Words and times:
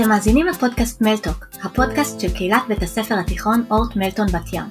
אתם 0.00 0.08
מאזינים 0.08 0.46
לפודקאסט 0.46 1.00
מלטוק, 1.00 1.46
הפודקאסט 1.62 2.20
של 2.20 2.34
קהילת 2.34 2.62
בית 2.68 2.82
הספר 2.82 3.14
התיכון 3.14 3.64
אורט 3.70 3.96
מלטון 3.96 4.26
בת 4.26 4.52
ים. 4.52 4.64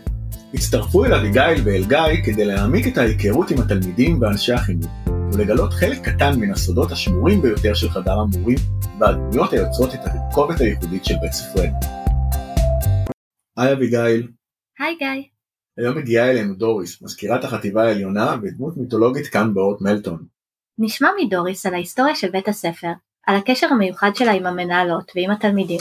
הצטרפו 0.53 1.05
אל 1.05 1.13
אביגיל 1.13 1.63
ואל 1.65 1.83
גיא 1.87 2.23
כדי 2.25 2.45
להעמיק 2.45 2.87
את 2.87 2.97
ההיכרות 2.97 3.51
עם 3.51 3.57
התלמידים 3.61 4.21
ואנשי 4.21 4.53
החינוך, 4.53 4.91
ולגלות 5.33 5.73
חלק 5.73 5.97
קטן 6.09 6.39
מן 6.39 6.51
הסודות 6.51 6.91
השמורים 6.91 7.41
ביותר 7.41 7.73
של 7.73 7.89
חדר 7.89 8.19
המורים 8.19 8.57
והדמויות 8.99 9.53
היוצרות 9.53 9.93
את 9.93 9.99
התרכובת 10.03 10.61
הייחודית 10.61 11.05
של 11.05 11.15
בית 11.21 11.31
ספרנו. 11.31 11.79
היי 13.57 13.73
אביגיל. 13.73 14.27
היי 14.79 14.95
גיא. 14.99 15.23
היום 15.77 15.97
מגיעה 15.97 16.31
אלינו 16.31 16.55
דוריס, 16.55 17.01
מזכירת 17.01 17.43
החטיבה 17.43 17.83
העליונה 17.83 18.35
ודמות 18.43 18.77
מיתולוגית 18.77 19.27
כאן 19.27 19.53
באורט 19.53 19.81
מלטון. 19.81 20.25
נשמע 20.79 21.09
מדוריס 21.25 21.65
על 21.65 21.73
ההיסטוריה 21.73 22.15
של 22.15 22.29
בית 22.29 22.47
הספר, 22.47 22.91
על 23.27 23.35
הקשר 23.35 23.67
המיוחד 23.71 24.11
שלה 24.15 24.31
עם 24.31 24.45
המנהלות 24.45 25.11
ועם 25.15 25.31
התלמידים, 25.31 25.79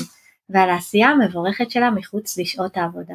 ועל 0.48 0.70
העשייה 0.70 1.08
המבורכת 1.08 1.70
שלה 1.70 1.90
מחוץ 1.90 2.38
לשעות 2.38 2.76
העבודה. 2.76 3.14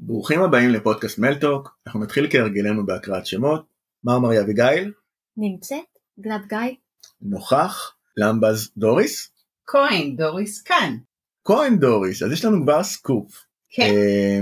ברוכים 0.00 0.42
הבאים 0.42 0.70
לפודקאסט 0.70 1.18
מלטוק, 1.18 1.78
אנחנו 1.86 2.00
נתחיל 2.00 2.28
כהרגלנו 2.30 2.86
בהקראת 2.86 3.26
שמות. 3.26 3.66
מרמרי 4.04 4.40
אביגיל. 4.40 4.92
נמצאת, 5.36 5.98
גלב 6.20 6.40
גיא. 6.48 6.74
נוכח, 7.20 7.96
למבז 8.16 8.70
דוריס. 8.76 9.30
כהן, 9.66 10.16
דוריס 10.16 10.62
כאן. 10.62 10.96
כהן 11.44 11.78
דוריס, 11.78 12.22
אז 12.22 12.32
יש 12.32 12.44
לנו 12.44 12.62
כבר 12.62 12.82
סקופ. 12.82 13.44
כן. 13.70 13.82
אה, 13.82 14.40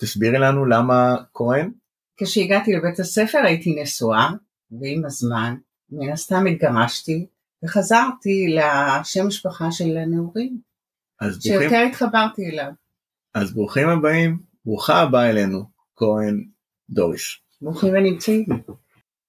תסבירי 0.00 0.38
לנו 0.38 0.66
למה 0.66 1.16
כהן? 1.34 1.70
כשהגעתי 2.18 2.72
לבית 2.72 3.00
הספר 3.00 3.38
הייתי 3.38 3.82
נשואה, 3.82 4.28
ועם 4.80 5.04
הזמן, 5.04 5.54
מן 5.90 6.12
הסתם 6.12 6.46
התגרשתי, 6.46 7.26
וחזרתי 7.64 8.56
לשם 8.56 9.26
משפחה 9.26 9.72
של 9.72 9.96
הנעורים, 9.96 10.58
ברוכים, 11.20 11.40
שיותר 11.40 11.84
התחברתי 11.88 12.50
אליו. 12.50 12.70
אז 13.34 13.54
ברוכים 13.54 13.88
הבאים, 13.88 14.38
ברוכה 14.64 15.00
הבאה 15.00 15.30
אלינו, 15.30 15.64
כהן 15.96 16.44
דוריס. 16.90 17.36
ברוכים 17.60 17.94
ונמצאים. 17.94 18.46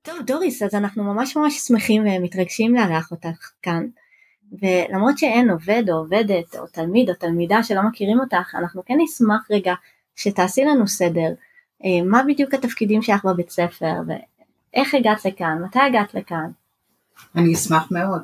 טוב 0.01 0.15
דוריס, 0.25 0.63
אז 0.63 0.75
אנחנו 0.75 1.03
ממש 1.03 1.37
ממש 1.37 1.57
שמחים 1.57 2.03
ומתרגשים 2.07 2.75
לארח 2.75 3.11
אותך 3.11 3.51
כאן. 3.61 3.87
ולמרות 4.51 5.17
שאין 5.17 5.49
עובד 5.49 5.83
או 5.89 5.95
עובדת 5.95 6.55
או 6.55 6.67
תלמיד 6.67 7.09
או 7.09 7.15
תלמידה 7.15 7.63
שלא 7.63 7.81
מכירים 7.89 8.19
אותך, 8.19 8.55
אנחנו 8.55 8.85
כן 8.85 8.97
נשמח 9.03 9.47
רגע 9.51 9.73
שתעשי 10.15 10.65
לנו 10.65 10.87
סדר. 10.87 11.29
אה, 11.85 12.05
מה 12.05 12.23
בדיוק 12.27 12.53
התפקידים 12.53 13.01
שלך 13.01 13.25
בבית 13.25 13.49
ספר 13.49 13.93
ואיך 14.07 14.93
הגעת 14.93 15.25
לכאן, 15.25 15.61
מתי 15.63 15.79
הגעת 15.79 16.13
לכאן? 16.13 16.51
אני 17.35 17.53
אשמח 17.53 17.91
מאוד. 17.91 18.21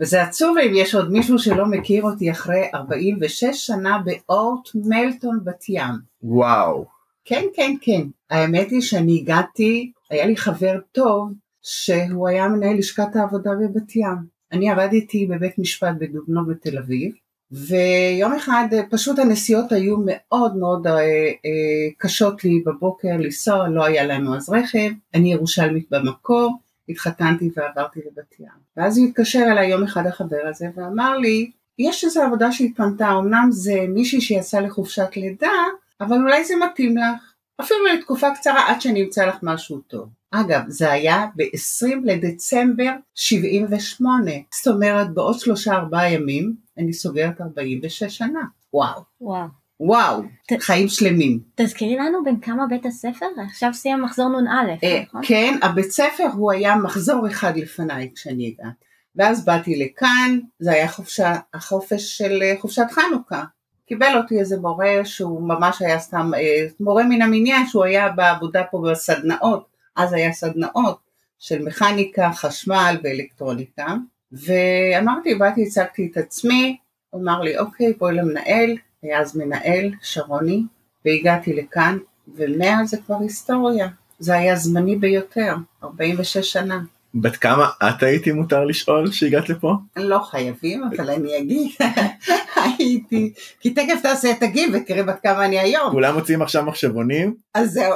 וזה 0.00 0.22
עצוב 0.22 0.58
אם 0.58 0.72
יש 0.74 0.94
עוד 0.94 1.12
מישהו 1.12 1.38
שלא 1.38 1.66
מכיר 1.66 2.02
אותי 2.02 2.30
אחרי 2.30 2.62
46 2.74 3.46
שנה 3.52 3.98
באורט 4.04 4.68
מלטון 4.74 5.40
בת 5.44 5.64
ים. 5.68 5.94
וואו. 6.22 6.86
כן, 7.24 7.44
כן, 7.54 7.74
כן. 7.80 8.02
האמת 8.30 8.70
היא 8.70 8.80
שאני 8.80 9.18
הגעתי, 9.18 9.92
היה 10.10 10.26
לי 10.26 10.36
חבר 10.36 10.78
טוב 10.92 11.32
שהוא 11.62 12.28
היה 12.28 12.48
מנהל 12.48 12.78
לשכת 12.78 13.16
העבודה 13.16 13.50
בבת 13.54 13.96
ים. 13.96 14.40
אני 14.52 14.70
עבדתי 14.70 15.26
בבית 15.26 15.58
משפט 15.58 15.94
בדובנו 15.98 16.46
בתל 16.46 16.78
אביב, 16.78 17.12
ויום 17.52 18.32
אחד 18.32 18.68
אה, 18.72 18.82
פשוט 18.90 19.18
הנסיעות 19.18 19.72
היו 19.72 19.96
מאוד 20.06 20.56
מאוד 20.56 20.86
אה, 20.86 20.92
אה, 20.94 21.90
קשות 21.98 22.44
לי 22.44 22.62
בבוקר 22.66 23.16
לנסוע, 23.18 23.68
לא 23.68 23.84
היה 23.84 24.04
לנו 24.04 24.36
אז 24.36 24.50
רכב, 24.50 24.90
אני 25.14 25.32
ירושלמית 25.32 25.86
במקור, 25.90 26.58
התחתנתי 26.88 27.50
ועברתי 27.56 28.00
לבת 28.06 28.40
ים. 28.40 28.46
ואז 28.76 28.98
הוא 28.98 29.06
התקשר 29.06 29.42
אליי 29.50 29.68
יום 29.68 29.82
אחד 29.82 30.06
החבר 30.06 30.40
הזה 30.44 30.66
ואמר 30.74 31.18
לי, 31.18 31.50
יש 31.78 32.04
איזו 32.04 32.22
עבודה 32.22 32.52
שהתפנתה, 32.52 33.10
אמנם 33.10 33.48
זה 33.50 33.84
מישהי 33.88 34.20
שיצאה 34.20 34.60
לחופשת 34.60 35.16
לידה, 35.16 35.52
אבל 36.00 36.16
אולי 36.16 36.44
זה 36.44 36.54
מתאים 36.56 36.96
לך, 36.96 37.32
אפילו 37.60 37.80
לתקופה 37.86 38.34
קצרה 38.34 38.70
עד 38.70 38.80
שנמצא 38.80 39.26
לך 39.26 39.36
משהו 39.42 39.78
טוב. 39.78 40.08
אגב, 40.30 40.60
זה 40.68 40.92
היה 40.92 41.26
ב-20 41.36 41.86
לדצמבר 42.04 42.90
78, 43.14 44.30
זאת 44.54 44.74
אומרת 44.74 45.14
בעוד 45.14 45.38
שלושה 45.38 45.72
ארבעה 45.74 46.12
ימים 46.12 46.54
אני 46.78 46.92
סוגרת 46.92 47.40
46 47.40 48.04
שנה. 48.18 48.40
וואו. 48.74 49.00
וואו. 49.20 49.46
וואו, 49.80 50.22
ת- 50.48 50.62
חיים 50.62 50.88
שלמים. 50.88 51.40
תזכירי 51.54 51.96
לנו 51.96 52.24
בין 52.24 52.40
כמה 52.40 52.66
בית 52.66 52.86
הספר? 52.86 53.26
עכשיו 53.46 53.74
סיים 53.74 54.02
מחזור 54.02 54.28
נ"א, 54.28 54.70
אה, 54.84 55.02
נכון? 55.06 55.20
כן, 55.24 55.58
הבית 55.62 55.90
ספר 55.90 56.26
הוא 56.34 56.52
היה 56.52 56.76
מחזור 56.76 57.26
אחד 57.28 57.56
לפניי 57.56 58.10
כשאני 58.14 58.46
הגעתי. 58.58 58.84
ואז 59.16 59.44
באתי 59.44 59.76
לכאן, 59.84 60.38
זה 60.58 60.72
היה 60.72 60.88
חופשה, 60.88 61.34
החופש 61.54 62.18
של 62.18 62.42
אה, 62.42 62.54
חופשת 62.60 62.86
חנוכה. 62.90 63.44
קיבל 63.86 64.16
אותי 64.16 64.38
איזה 64.40 64.56
מורה 64.60 65.00
שהוא 65.04 65.42
ממש 65.48 65.82
היה 65.82 65.98
סתם, 65.98 66.30
אה, 66.36 66.66
מורה 66.80 67.04
מן 67.04 67.22
המניין 67.22 67.66
שהוא 67.66 67.84
היה 67.84 68.08
בעבודה 68.08 68.62
פה 68.70 68.82
בסדנאות, 68.90 69.69
אז 69.96 70.12
היה 70.12 70.32
סדנאות 70.32 70.98
של 71.38 71.62
מכניקה, 71.62 72.30
חשמל 72.34 72.96
ואלקטרוניקה. 73.02 73.94
ואמרתי, 74.32 75.34
באתי, 75.34 75.62
הצגתי 75.62 76.08
את 76.12 76.16
עצמי, 76.16 76.76
הוא 77.10 77.22
אמר 77.22 77.40
לי, 77.40 77.58
אוקיי, 77.58 77.92
בואי 77.98 78.14
למנהל, 78.14 78.76
היה 79.02 79.20
אז 79.20 79.36
מנהל, 79.36 79.90
שרוני, 80.02 80.62
והגעתי 81.04 81.52
לכאן, 81.52 81.98
ומאז 82.34 82.90
זה 82.90 82.96
כבר 83.06 83.16
היסטוריה. 83.20 83.88
זה 84.18 84.34
היה 84.34 84.56
זמני 84.56 84.96
ביותר, 84.96 85.54
46 85.84 86.52
שנה. 86.52 86.80
בת 87.14 87.36
כמה 87.36 87.68
את 87.82 88.02
היית 88.02 88.28
אם 88.28 88.36
מותר 88.36 88.64
לשאול 88.64 89.12
שהגעת 89.12 89.48
לפה? 89.48 89.74
לא 89.96 90.18
חייבים, 90.18 90.84
אבל 90.84 91.10
אני 91.10 91.38
אגיד, 91.38 91.70
הייתי, 92.78 93.32
כי 93.60 93.70
תכף 93.74 94.02
תעשה 94.02 94.30
את 94.30 94.42
הגיל 94.42 94.76
ותראה 94.76 95.02
בת 95.02 95.20
כמה 95.22 95.44
אני 95.44 95.58
היום. 95.58 95.90
כולם 95.90 96.14
מוציאים 96.14 96.42
עכשיו 96.42 96.64
מחשבונים? 96.64 97.34
אז 97.54 97.70
זהו. 97.72 97.94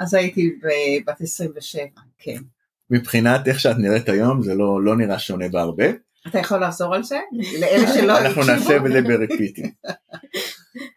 אז 0.00 0.14
הייתי 0.14 0.50
בת 1.06 1.20
27, 1.20 1.84
כן. 2.18 2.36
מבחינת 2.90 3.48
איך 3.48 3.60
שאת 3.60 3.76
נראית 3.78 4.08
היום 4.08 4.42
זה 4.42 4.54
לא, 4.54 4.84
לא 4.84 4.96
נראה 4.96 5.18
שונה 5.18 5.48
בהרבה. 5.48 5.84
אתה 6.28 6.38
יכול 6.38 6.64
לחזור 6.64 6.94
על 6.94 7.02
זה? 7.02 7.18
לאלה 7.60 7.94
שלא 7.94 8.18
אנחנו? 8.18 8.42
נעשה 8.44 8.76
את 8.76 8.82
זה 8.92 9.02
ברפיטים. 9.02 9.70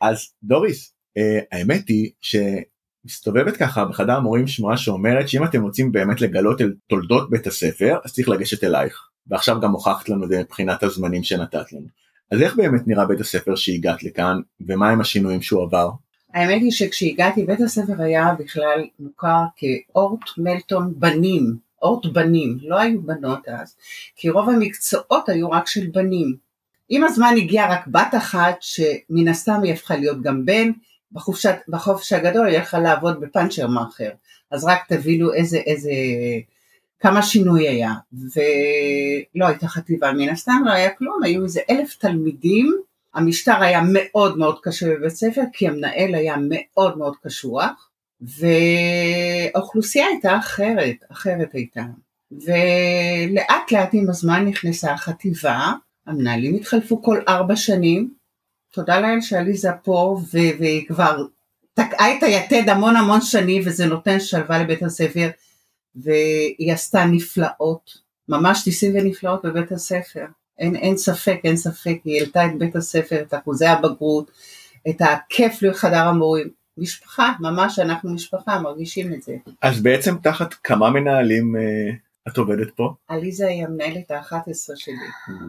אז 0.01 0.27
דוריס, 0.43 0.93
אה, 1.17 1.39
האמת 1.51 1.87
היא 1.87 2.11
שמסתובבת 2.21 3.57
ככה 3.57 3.85
בחדר 3.85 4.13
המורים 4.13 4.47
שמועה 4.47 4.77
שאומרת 4.77 5.29
שאם 5.29 5.43
אתם 5.43 5.61
רוצים 5.61 5.91
באמת 5.91 6.21
לגלות 6.21 6.61
את 6.61 6.67
תולדות 6.87 7.29
בית 7.29 7.47
הספר 7.47 7.97
אז 8.05 8.13
צריך 8.13 8.29
לגשת 8.29 8.63
אלייך. 8.63 9.09
ועכשיו 9.27 9.61
גם 9.61 9.71
הוכחת 9.71 10.09
לנו 10.09 10.23
את 10.23 10.29
זה 10.29 10.39
מבחינת 10.39 10.83
הזמנים 10.83 11.23
שנתת 11.23 11.73
לנו. 11.73 11.87
אז 12.31 12.41
איך 12.41 12.55
באמת 12.55 12.87
נראה 12.87 13.05
בית 13.05 13.19
הספר 13.19 13.55
שהגעת 13.55 14.03
לכאן 14.03 14.39
ומהם 14.67 15.01
השינויים 15.01 15.41
שהוא 15.41 15.63
עבר? 15.63 15.89
האמת 16.33 16.61
היא 16.61 16.71
שכשהגעתי 16.71 17.43
בית 17.43 17.61
הספר 17.61 18.01
היה 18.01 18.33
בכלל 18.39 18.85
מוכר 18.99 19.43
כאורט 19.55 20.37
מלטון 20.37 20.93
בנים, 20.97 21.57
אורט 21.81 22.05
בנים, 22.05 22.57
לא 22.61 22.79
היו 22.79 23.01
בנות 23.01 23.47
אז, 23.47 23.75
כי 24.15 24.29
רוב 24.29 24.49
המקצועות 24.49 25.29
היו 25.29 25.51
רק 25.51 25.67
של 25.67 25.87
בנים. 25.93 26.35
עם 26.89 27.03
הזמן 27.03 27.33
הגיעה 27.37 27.73
רק 27.73 27.87
בת 27.87 28.15
אחת 28.17 28.55
שמן 28.61 29.27
הסתם 29.27 29.59
היא 29.63 29.73
הפכה 29.73 29.95
להיות 29.95 30.21
גם 30.21 30.45
בן, 30.45 30.71
בחופשת, 31.11 31.55
בחופש 31.67 32.13
הגדול 32.13 32.47
היא 32.47 32.57
הלכה 32.57 32.79
לעבוד 32.79 33.19
בפאנצ'ר 33.19 33.67
מאכר, 33.67 34.09
אז 34.51 34.65
רק 34.65 34.79
תבינו 34.87 35.33
איזה, 35.33 35.57
איזה, 35.57 35.91
כמה 36.99 37.21
שינוי 37.21 37.67
היה, 37.67 37.93
ולא 38.13 39.47
הייתה 39.47 39.67
חטיבה. 39.67 40.11
מן 40.11 40.29
הסתם, 40.29 40.61
לא 40.65 40.71
היה 40.71 40.89
כלום, 40.89 41.23
היו 41.23 41.43
איזה 41.43 41.61
אלף 41.69 41.95
תלמידים, 41.95 42.73
המשטר 43.13 43.61
היה 43.61 43.81
מאוד 43.93 44.37
מאוד 44.37 44.59
קשה 44.63 44.89
בבית 44.89 45.13
ספר, 45.13 45.41
כי 45.53 45.67
המנהל 45.67 46.15
היה 46.15 46.35
מאוד 46.49 46.97
מאוד 46.97 47.15
קשוח, 47.23 47.89
והאוכלוסייה 48.21 50.07
הייתה 50.07 50.37
אחרת, 50.37 50.95
אחרת 51.11 51.53
הייתה. 51.53 51.83
ולאט 52.31 53.71
לאט 53.71 53.89
עם 53.93 54.09
הזמן 54.09 54.45
נכנסה 54.45 54.93
החטיבה, 54.93 55.71
המנהלים 56.07 56.55
התחלפו 56.55 57.01
כל 57.01 57.21
ארבע 57.27 57.55
שנים, 57.55 58.13
תודה 58.71 58.99
לאל 58.99 59.21
שעליזה 59.21 59.69
פה, 59.83 60.17
ו- 60.33 60.59
והיא 60.59 60.87
כבר 60.87 61.25
תקעה 61.73 62.17
את 62.17 62.23
היתד 62.23 62.69
המון 62.69 62.95
המון 62.95 63.21
שנים, 63.21 63.61
וזה 63.65 63.85
נותן 63.85 64.19
שלווה 64.19 64.63
לבית 64.63 64.83
הספר, 64.83 65.29
והיא 65.95 66.73
עשתה 66.73 67.05
נפלאות, 67.05 67.91
ממש 68.29 68.67
ניסים 68.67 68.91
ונפלאות 68.95 69.45
בבית 69.45 69.71
הספר. 69.71 70.25
אין, 70.59 70.75
אין 70.75 70.97
ספק, 70.97 71.39
אין 71.43 71.57
ספק, 71.57 71.97
היא 72.05 72.19
העלתה 72.19 72.45
את 72.45 72.57
בית 72.59 72.75
הספר, 72.75 73.21
את 73.21 73.33
אחוזי 73.33 73.65
הבגרות, 73.65 74.31
את 74.89 75.01
הכיף 75.01 75.63
לחדר 75.63 76.07
המורים. 76.07 76.47
משפחה, 76.77 77.33
ממש 77.39 77.79
אנחנו 77.79 78.13
משפחה, 78.13 78.59
מרגישים 78.59 79.13
את 79.13 79.23
זה. 79.23 79.33
אז 79.61 79.81
בעצם 79.81 80.15
תחת 80.23 80.53
כמה 80.53 80.89
מנהלים 80.89 81.55
אה, 81.55 81.91
את 82.27 82.37
עובדת 82.37 82.67
פה? 82.75 82.93
עליזה 83.07 83.47
היא 83.47 83.65
המנהלת 83.65 84.11
ה-11 84.11 84.35
שלי. 84.75 84.93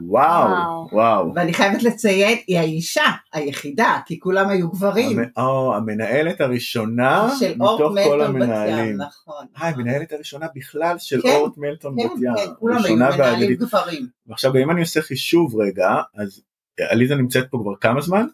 וואו, 0.07 0.89
וואו. 0.93 1.33
ואני 1.35 1.55
חייבת 1.55 1.83
לציין, 1.83 2.39
היא 2.47 2.59
האישה 2.59 3.03
היחידה, 3.33 3.99
כי 4.07 4.19
כולם 4.21 4.49
היו 4.49 4.71
גברים. 4.71 5.19
המ- 5.19 5.25
או, 5.37 5.75
המנהלת 5.77 6.41
הראשונה 6.41 7.29
של 7.39 7.55
אורט 7.61 7.81
מתוך 7.81 8.05
כל 8.05 8.19
מלטון 8.19 8.35
בת 8.35 8.47
ים, 8.47 8.53
המנהלים. 8.53 8.97
נכון. 8.97 9.47
אה, 9.63 9.69
המנהלת 9.69 10.13
הראשונה 10.13 10.47
בכלל 10.55 10.97
של 10.99 11.23
כן, 11.23 11.29
אורט 11.29 11.53
מלטון 11.59 11.97
כן, 12.03 12.07
בת 12.09 12.13
ים. 12.23 12.33
כן, 12.37 12.53
כולם 12.59 12.85
היו 12.85 12.97
מנהלים. 12.97 13.55
גברים. 13.55 14.07
ועכשיו 14.27 14.57
אם 14.57 14.71
אני 14.71 14.81
עושה 14.81 15.03
חישוב 15.03 15.61
רגע, 15.61 15.89
אז 16.15 16.43
עליזה 16.91 17.15
נמצאת 17.15 17.45
פה 17.51 17.59
כבר 17.63 17.77
כמה 17.81 18.01
זמן? 18.01 18.27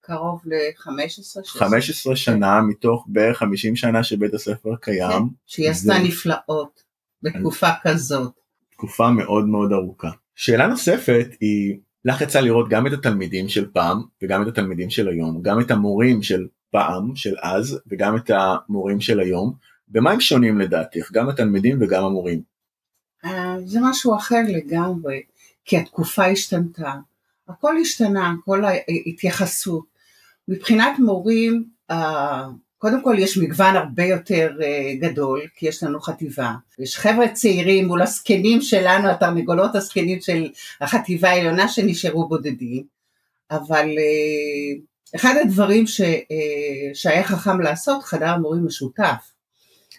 קרוב 0.00 0.40
ל-15 0.44 1.44
15 1.46 2.16
שנה 2.16 2.60
מתוך 2.62 3.04
בערך 3.08 3.38
50 3.38 3.76
שנה 3.76 4.02
שבית 4.04 4.34
הספר 4.34 4.76
קיים, 4.80 5.28
שהיא 5.46 5.66
זה- 5.66 5.70
עשתה 5.92 6.04
נפלאות 6.04 6.85
בתקופה 7.22 7.68
כזאת. 7.82 8.32
תקופה 8.70 9.10
מאוד 9.10 9.48
מאוד 9.48 9.72
ארוכה. 9.72 10.10
שאלה 10.34 10.66
נוספת 10.66 11.28
היא, 11.40 11.78
לך 12.04 12.20
יצא 12.20 12.40
לראות 12.40 12.68
גם 12.68 12.86
את 12.86 12.92
התלמידים 12.92 13.48
של 13.48 13.70
פעם 13.72 14.02
וגם 14.22 14.42
את 14.42 14.46
התלמידים 14.46 14.90
של 14.90 15.08
היום, 15.08 15.42
גם 15.42 15.60
את 15.60 15.70
המורים 15.70 16.22
של 16.22 16.46
פעם, 16.70 17.16
של 17.16 17.34
אז, 17.42 17.80
וגם 17.86 18.16
את 18.16 18.30
המורים 18.30 19.00
של 19.00 19.20
היום, 19.20 19.54
במה 19.88 20.10
הם 20.10 20.20
שונים 20.20 20.58
לדעתך, 20.58 21.12
גם 21.12 21.28
התלמידים 21.28 21.78
וגם 21.80 22.04
המורים? 22.04 22.42
אה, 23.24 23.56
זה 23.64 23.78
משהו 23.82 24.16
אחר 24.16 24.42
לגמרי, 24.48 25.22
כי 25.64 25.76
התקופה 25.78 26.24
השתנתה, 26.24 26.94
הכל 27.48 27.76
השתנה, 27.80 28.34
כל 28.44 28.64
ההתייחסות. 28.64 29.84
מבחינת 30.48 30.98
מורים, 30.98 31.64
אה, 31.90 32.46
קודם 32.78 33.02
כל 33.02 33.16
יש 33.18 33.38
מגוון 33.38 33.76
הרבה 33.76 34.04
יותר 34.04 34.50
אה, 34.62 34.94
גדול, 35.00 35.40
כי 35.56 35.68
יש 35.68 35.82
לנו 35.82 36.00
חטיבה. 36.00 36.54
יש 36.78 36.96
חבר'ה 36.96 37.28
צעירים 37.28 37.86
מול 37.86 38.02
הזקנים 38.02 38.62
שלנו, 38.62 39.08
התרנגולות 39.08 39.74
הזקנים 39.74 40.20
של 40.20 40.48
החטיבה 40.80 41.30
העליונה 41.30 41.68
שנשארו 41.68 42.28
בודדים, 42.28 42.84
אבל 43.50 43.88
אה, 43.98 44.80
אחד 45.14 45.34
הדברים 45.42 45.86
ש, 45.86 46.00
אה, 46.00 46.94
שהיה 46.94 47.24
חכם 47.24 47.60
לעשות, 47.60 48.04
חדר 48.04 48.28
המורים 48.28 48.66
משותף. 48.66 49.36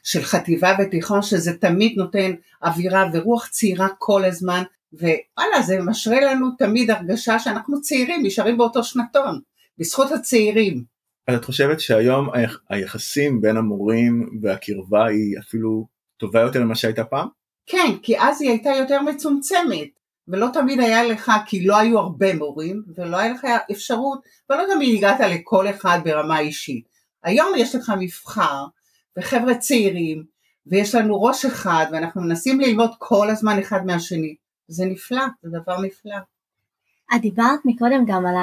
של 0.08 0.24
חטיבה 0.24 0.76
ותיכון 0.80 1.22
שזה 1.22 1.58
תמיד 1.58 1.94
נותן 1.98 2.34
אווירה 2.64 3.06
ורוח 3.14 3.48
צעירה 3.48 3.88
כל 3.98 4.26
הזמן 4.26 4.64
ווואלה 4.94 5.62
זה 5.66 5.80
משרה 5.82 6.22
לנו 6.22 6.48
תמיד 6.58 6.92
הרגשה 6.92 7.40
שאנחנו 7.40 7.82
צעירים 7.82 8.26
נשארים 8.26 8.58
באותו 8.58 8.84
שנתון 8.84 9.40
בזכות 9.78 10.12
הצעירים. 10.12 10.97
אז 11.28 11.36
את 11.36 11.46
חושבת 11.46 11.80
שהיום 11.80 12.30
היח- 12.34 12.60
היחסים 12.70 13.42
בין 13.42 13.58
המורים 13.58 14.30
והקרבה 14.42 15.06
היא 15.06 15.40
אפילו 15.40 15.88
טובה 16.18 16.42
יותר 16.42 16.64
ממה 16.64 16.76
שהייתה 16.76 17.04
פעם? 17.04 17.28
כן 17.66 17.92
כי 18.04 18.20
אז 18.20 18.42
היא 18.42 18.50
הייתה 18.50 18.70
יותר 18.70 19.02
מצומצמת 19.02 19.90
ולא 20.28 20.48
תמיד 20.54 20.80
היה 20.80 21.04
לך 21.04 21.32
כי 21.46 21.66
לא 21.66 21.78
היו 21.78 22.00
הרבה 22.00 22.36
מורים 22.36 22.84
ולא 22.96 23.18
היה 23.18 23.34
לך 23.34 23.48
אפשרות 23.72 24.20
ולא 24.50 24.64
תמיד 24.74 24.98
הגעת 24.98 25.20
לכל 25.20 25.70
אחד 25.70 26.00
ברמה 26.04 26.40
אישית. 26.40 26.86
היום 27.24 27.50
יש 27.58 27.76
לך 27.76 27.92
מבחר 28.00 28.66
וחבר'ה 29.18 29.56
צעירים 29.58 30.24
ויש 30.68 30.96
לנו 30.96 31.24
ראש 31.24 31.46
אחד 31.46 31.86
ואנחנו 31.92 32.22
מנסים 32.22 32.60
ללמוד 32.60 32.90
כל 32.98 33.30
הזמן 33.30 33.60
אחד 33.60 33.86
מהשני 33.86 34.36
זה 34.68 34.86
נפלא 34.86 35.24
זה 35.44 35.50
דבר 35.64 35.82
נפלא. 35.82 36.16
את 37.16 37.22
דיברת 37.22 37.60
מקודם 37.66 38.06
גם 38.08 38.26
על 38.26 38.36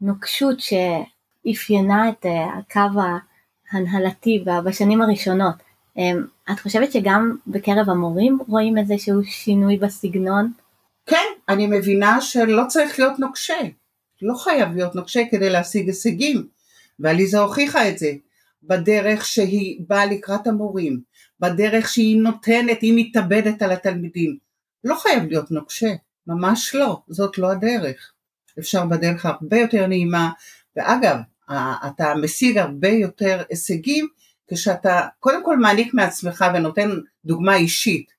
הנוקשות 0.00 0.58
שאפיינה 1.46 2.08
את 2.08 2.26
אה, 2.26 2.58
הקו 2.58 3.00
ההנהלתי 3.72 4.44
בשנים 4.64 5.02
הראשונות. 5.02 5.54
אמ, 5.96 6.26
את 6.52 6.60
חושבת 6.60 6.92
שגם 6.92 7.36
בקרב 7.46 7.90
המורים 7.90 8.38
רואים 8.48 8.78
איזשהו 8.78 9.24
שינוי 9.24 9.76
בסגנון? 9.76 10.52
כן, 11.06 11.26
אני 11.48 11.66
מבינה 11.66 12.20
שלא 12.20 12.62
צריך 12.68 12.98
להיות 12.98 13.18
נוקשה. 13.18 13.58
לא 14.22 14.34
חייב 14.34 14.72
להיות 14.72 14.94
נוקשה 14.94 15.22
כדי 15.30 15.50
להשיג 15.50 15.86
הישגים. 15.86 16.46
ועליזה 16.98 17.38
הוכיחה 17.38 17.88
את 17.88 17.98
זה. 17.98 18.12
בדרך 18.62 19.24
שהיא 19.24 19.84
באה 19.88 20.06
לקראת 20.06 20.46
המורים, 20.46 21.00
בדרך 21.40 21.88
שהיא 21.88 22.20
נותנת, 22.20 22.80
היא 22.80 22.92
מתאבדת 22.96 23.62
על 23.62 23.72
התלמידים. 23.72 24.36
לא 24.84 24.94
חייב 24.94 25.24
להיות 25.24 25.50
נוקשה, 25.50 25.94
ממש 26.26 26.74
לא, 26.74 27.02
זאת 27.08 27.38
לא 27.38 27.50
הדרך. 27.50 28.12
אפשר 28.58 28.86
בדרך 28.86 29.26
הרבה 29.26 29.58
יותר 29.58 29.86
נעימה, 29.86 30.30
ואגב, 30.76 31.16
אתה 31.86 32.14
משיג 32.22 32.58
הרבה 32.58 32.88
יותר 32.88 33.42
הישגים 33.50 34.08
כשאתה 34.48 35.00
קודם 35.20 35.44
כל 35.44 35.58
מעניק 35.58 35.94
מעצמך 35.94 36.44
ונותן 36.54 36.90
דוגמה 37.24 37.56
אישית. 37.56 38.12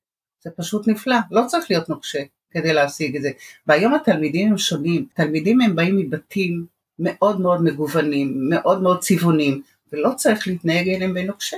זה 0.43 0.49
פשוט 0.55 0.87
נפלא, 0.87 1.17
לא 1.31 1.43
צריך 1.47 1.65
להיות 1.69 1.89
נוקשה 1.89 2.19
כדי 2.51 2.73
להשיג 2.73 3.15
את 3.15 3.21
זה. 3.21 3.29
והיום 3.67 3.93
התלמידים 3.93 4.51
הם 4.51 4.57
שונים, 4.57 5.05
תלמידים 5.13 5.61
הם 5.61 5.75
באים 5.75 5.97
מבתים 5.97 6.65
מאוד 6.99 7.41
מאוד 7.41 7.63
מגוונים, 7.63 8.49
מאוד 8.49 8.81
מאוד 8.81 8.99
צבעונים, 8.99 9.61
ולא 9.93 10.09
צריך 10.15 10.47
להתנהג 10.47 10.89
אליהם 10.89 11.13
בנוקשה. 11.13 11.57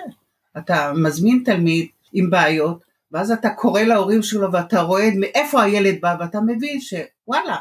אתה 0.58 0.94
מזמין 0.96 1.42
תלמיד 1.46 1.88
עם 2.14 2.30
בעיות, 2.30 2.84
ואז 3.12 3.32
אתה 3.32 3.50
קורא 3.50 3.82
להורים 3.82 4.24
שלו 4.24 4.52
ואתה 4.52 4.82
רואה 4.82 5.10
מאיפה 5.16 5.64
הילד 5.64 6.02
בא, 6.02 6.16
ואתה 6.20 6.42
מבין 6.42 6.80
שוואלה, 6.82 7.56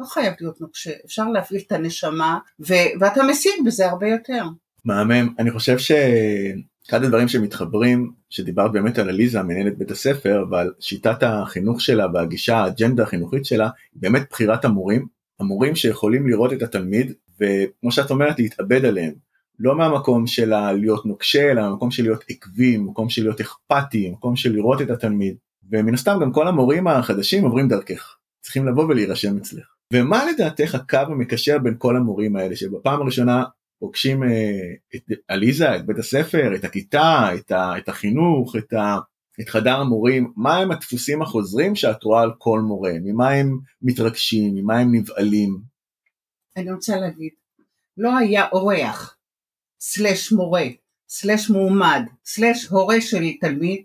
לא 0.00 0.04
חייב 0.06 0.34
להיות 0.40 0.60
נוקשה, 0.60 0.90
אפשר 1.06 1.28
להפעיל 1.28 1.60
את 1.66 1.72
הנשמה, 1.72 2.38
ו- 2.60 2.90
ואתה 3.00 3.22
משיג 3.30 3.52
בזה 3.66 3.86
הרבה 3.86 4.08
יותר. 4.08 4.44
מהמם. 4.84 5.34
אני 5.38 5.50
חושב 5.50 5.78
שאחד 5.78 7.04
הדברים 7.04 7.28
שמתחברים, 7.28 8.10
שדיברת 8.30 8.72
באמת 8.72 8.98
על 8.98 9.08
עליזה, 9.08 9.42
מנהלת 9.42 9.78
בית 9.78 9.90
הספר, 9.90 10.44
ועל 10.50 10.72
שיטת 10.80 11.22
החינוך 11.22 11.80
שלה 11.80 12.06
והגישה, 12.14 12.56
האג'נדה 12.56 13.02
החינוכית 13.02 13.44
שלה, 13.44 13.64
היא 13.64 14.02
באמת 14.02 14.22
בחירת 14.30 14.64
המורים. 14.64 15.06
המורים 15.40 15.76
שיכולים 15.76 16.28
לראות 16.28 16.52
את 16.52 16.62
התלמיד, 16.62 17.12
וכמו 17.40 17.92
שאת 17.92 18.10
אומרת, 18.10 18.38
להתאבד 18.38 18.84
עליהם. 18.84 19.12
לא 19.58 19.76
מהמקום 19.76 20.26
של 20.26 20.72
להיות 20.72 21.06
נוקשה, 21.06 21.50
אלא 21.50 21.62
מהמקום 21.62 21.90
של 21.90 22.02
להיות 22.02 22.24
עקבי, 22.28 22.76
מקום 22.76 23.10
של 23.10 23.22
להיות 23.22 23.40
אכפתי, 23.40 24.10
מקום 24.10 24.36
של 24.36 24.52
לראות 24.52 24.82
את 24.82 24.90
התלמיד. 24.90 25.36
ומן 25.70 25.94
הסתם 25.94 26.18
גם 26.22 26.32
כל 26.32 26.48
המורים 26.48 26.88
החדשים 26.88 27.44
עוברים 27.44 27.68
דרכך. 27.68 28.16
צריכים 28.40 28.66
לבוא 28.66 28.84
ולהירשם 28.84 29.36
אצלך. 29.36 29.79
ומה 29.92 30.24
לדעתך 30.30 30.74
הקו 30.74 30.96
המקשר 30.96 31.58
בין 31.58 31.74
כל 31.78 31.96
המורים 31.96 32.36
האלה 32.36 32.56
שבפעם 32.56 33.02
הראשונה 33.02 33.44
פוגשים 33.78 34.22
אה, 34.24 34.60
את 34.94 35.02
עליזה, 35.28 35.76
את 35.76 35.86
בית 35.86 35.98
הספר, 35.98 36.54
את 36.54 36.64
הכיתה, 36.64 37.28
את, 37.34 37.50
ה, 37.50 37.78
את 37.78 37.88
החינוך, 37.88 38.56
את, 38.56 38.72
ה, 38.72 38.98
את 39.40 39.48
חדר 39.48 39.76
המורים, 39.76 40.32
מה 40.36 40.56
הם 40.56 40.70
הדפוסים 40.70 41.22
החוזרים 41.22 41.76
שאת 41.76 42.04
רואה 42.04 42.22
על 42.22 42.30
כל 42.38 42.60
מורה, 42.60 42.92
ממה 43.04 43.30
הם 43.30 43.58
מתרגשים, 43.82 44.54
ממה 44.54 44.78
הם 44.78 44.94
נבהלים. 44.94 45.60
אני 46.56 46.72
רוצה 46.72 46.96
להגיד, 46.96 47.32
לא 47.96 48.16
היה 48.16 48.48
אורח, 48.52 49.16
סלש 49.80 50.32
מורה, 50.32 50.64
סלש 51.08 51.50
מועמד, 51.50 52.02
סלש 52.24 52.66
הורה 52.66 53.00
של 53.00 53.24
תלמיד, 53.40 53.82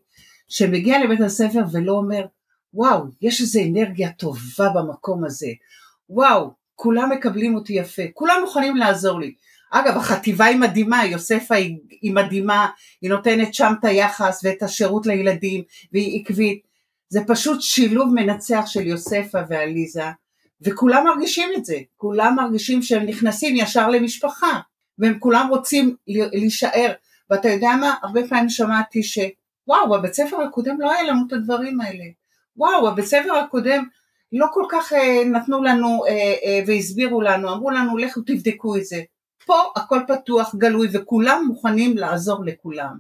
שמגיע 0.47 1.03
לבית 1.03 1.21
הספר 1.21 1.59
ולא 1.71 1.91
אומר, 1.91 2.25
וואו, 2.74 3.03
יש 3.21 3.41
איזו 3.41 3.59
אנרגיה 3.69 4.12
טובה 4.12 4.69
במקום 4.75 5.25
הזה, 5.25 5.47
וואו, 6.09 6.51
כולם 6.75 7.12
מקבלים 7.12 7.55
אותי 7.55 7.74
יפה, 7.74 8.03
כולם 8.13 8.38
מוכנים 8.41 8.77
לעזור 8.77 9.19
לי. 9.19 9.33
אגב, 9.71 9.97
החטיבה 9.97 10.45
היא 10.45 10.57
מדהימה, 10.57 11.05
יוספה 11.05 11.55
היא, 11.55 11.77
היא 12.01 12.13
מדהימה, 12.13 12.67
היא 13.01 13.09
נותנת 13.09 13.53
שם 13.53 13.74
את 13.79 13.85
היחס 13.85 14.41
ואת 14.43 14.63
השירות 14.63 15.05
לילדים, 15.05 15.63
והיא 15.93 16.21
עקבית. 16.21 16.62
זה 17.09 17.19
פשוט 17.27 17.62
שילוב 17.62 18.13
מנצח 18.13 18.63
של 18.65 18.88
יוספה 18.88 19.39
ועליזה, 19.50 20.12
וכולם 20.62 21.03
מרגישים 21.05 21.50
את 21.57 21.65
זה, 21.65 21.77
כולם 21.97 22.35
מרגישים 22.35 22.81
שהם 22.81 23.05
נכנסים 23.05 23.55
ישר 23.55 23.89
למשפחה, 23.89 24.59
והם 25.00 25.19
כולם 25.19 25.47
רוצים 25.50 25.95
להישאר. 26.07 26.93
ואתה 27.29 27.50
יודע 27.50 27.69
מה, 27.79 27.95
הרבה 28.03 28.21
פעמים 28.29 28.50
שמעתי 28.50 29.03
שוואו, 29.03 29.89
בבית 29.89 30.13
ספר 30.13 30.41
הקודם 30.41 30.81
לא 30.81 30.91
היה 30.91 31.03
לנו 31.03 31.19
את 31.27 31.33
הדברים 31.33 31.81
האלה. 31.81 32.03
וואו, 32.57 32.91
בבית 32.91 33.05
ספר 33.05 33.35
הקודם 33.35 33.85
לא 34.38 34.48
כל 34.54 34.65
כך 34.70 34.94
אה, 34.94 35.24
נתנו 35.25 35.63
לנו 35.63 36.06
אה, 36.08 36.12
אה, 36.44 36.60
והסבירו 36.68 37.22
לנו, 37.22 37.54
אמרו 37.54 37.72
לנו 37.72 37.98
לכו 37.98 38.22
תבדקו 38.22 38.77
את 38.77 38.86
זה. 38.86 39.01
פה 39.46 39.56
הכל 39.75 40.00
פתוח, 40.08 40.56
גלוי, 40.56 40.88
וכולם 40.94 41.44
מוכנים 41.48 41.98
לעזור 41.98 42.46
לכולם. 42.46 43.00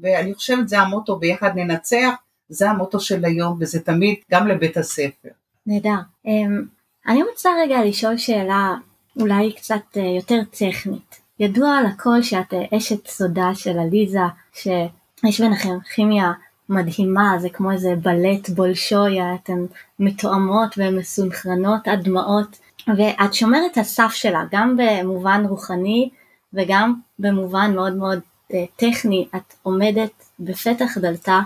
ואני 0.00 0.34
חושבת 0.34 0.68
זה 0.68 0.78
המוטו 0.78 1.16
ביחד 1.16 1.50
ננצח, 1.54 2.14
זה 2.48 2.70
המוטו 2.70 3.00
של 3.00 3.24
היום, 3.24 3.56
וזה 3.60 3.80
תמיד 3.80 4.16
גם 4.30 4.48
לבית 4.48 4.76
הספר. 4.76 5.28
נהדר. 5.66 5.98
אמ, 6.26 6.64
אני 7.08 7.22
רוצה 7.22 7.50
רגע 7.62 7.84
לשאול 7.84 8.16
שאלה 8.16 8.74
אולי 9.20 9.52
קצת 9.52 9.96
אה, 9.96 10.02
יותר 10.02 10.40
טכנית. 10.50 11.20
ידוע 11.40 11.80
לכל 11.82 12.22
שאת 12.22 12.54
אה, 12.54 12.78
אשת 12.78 13.06
סודה 13.06 13.50
של 13.54 13.78
עליזה, 13.78 14.20
שיש 14.52 15.40
ביניכם 15.40 15.78
כימיה 15.94 16.32
מדהימה, 16.68 17.34
זה 17.38 17.48
כמו 17.48 17.72
איזה 17.72 17.94
בלט 18.02 18.48
בולשוי, 18.48 19.18
אתן 19.34 19.66
מתואמות 19.98 20.74
ומסונכרנות 20.78 21.88
עד 21.88 22.02
דמעות, 22.04 22.58
ואת 22.96 23.34
שומרת 23.34 23.78
הסף 23.78 24.10
שלה, 24.12 24.44
גם 24.52 24.76
במובן 24.76 25.44
רוחני 25.48 26.10
וגם 26.52 26.94
במובן 27.18 27.72
מאוד 27.74 27.96
מאוד 27.96 28.20
אה, 28.54 28.64
טכני, 28.76 29.28
את 29.36 29.54
עומדת 29.62 30.10
בפתח 30.40 30.98
דלתה 30.98 31.40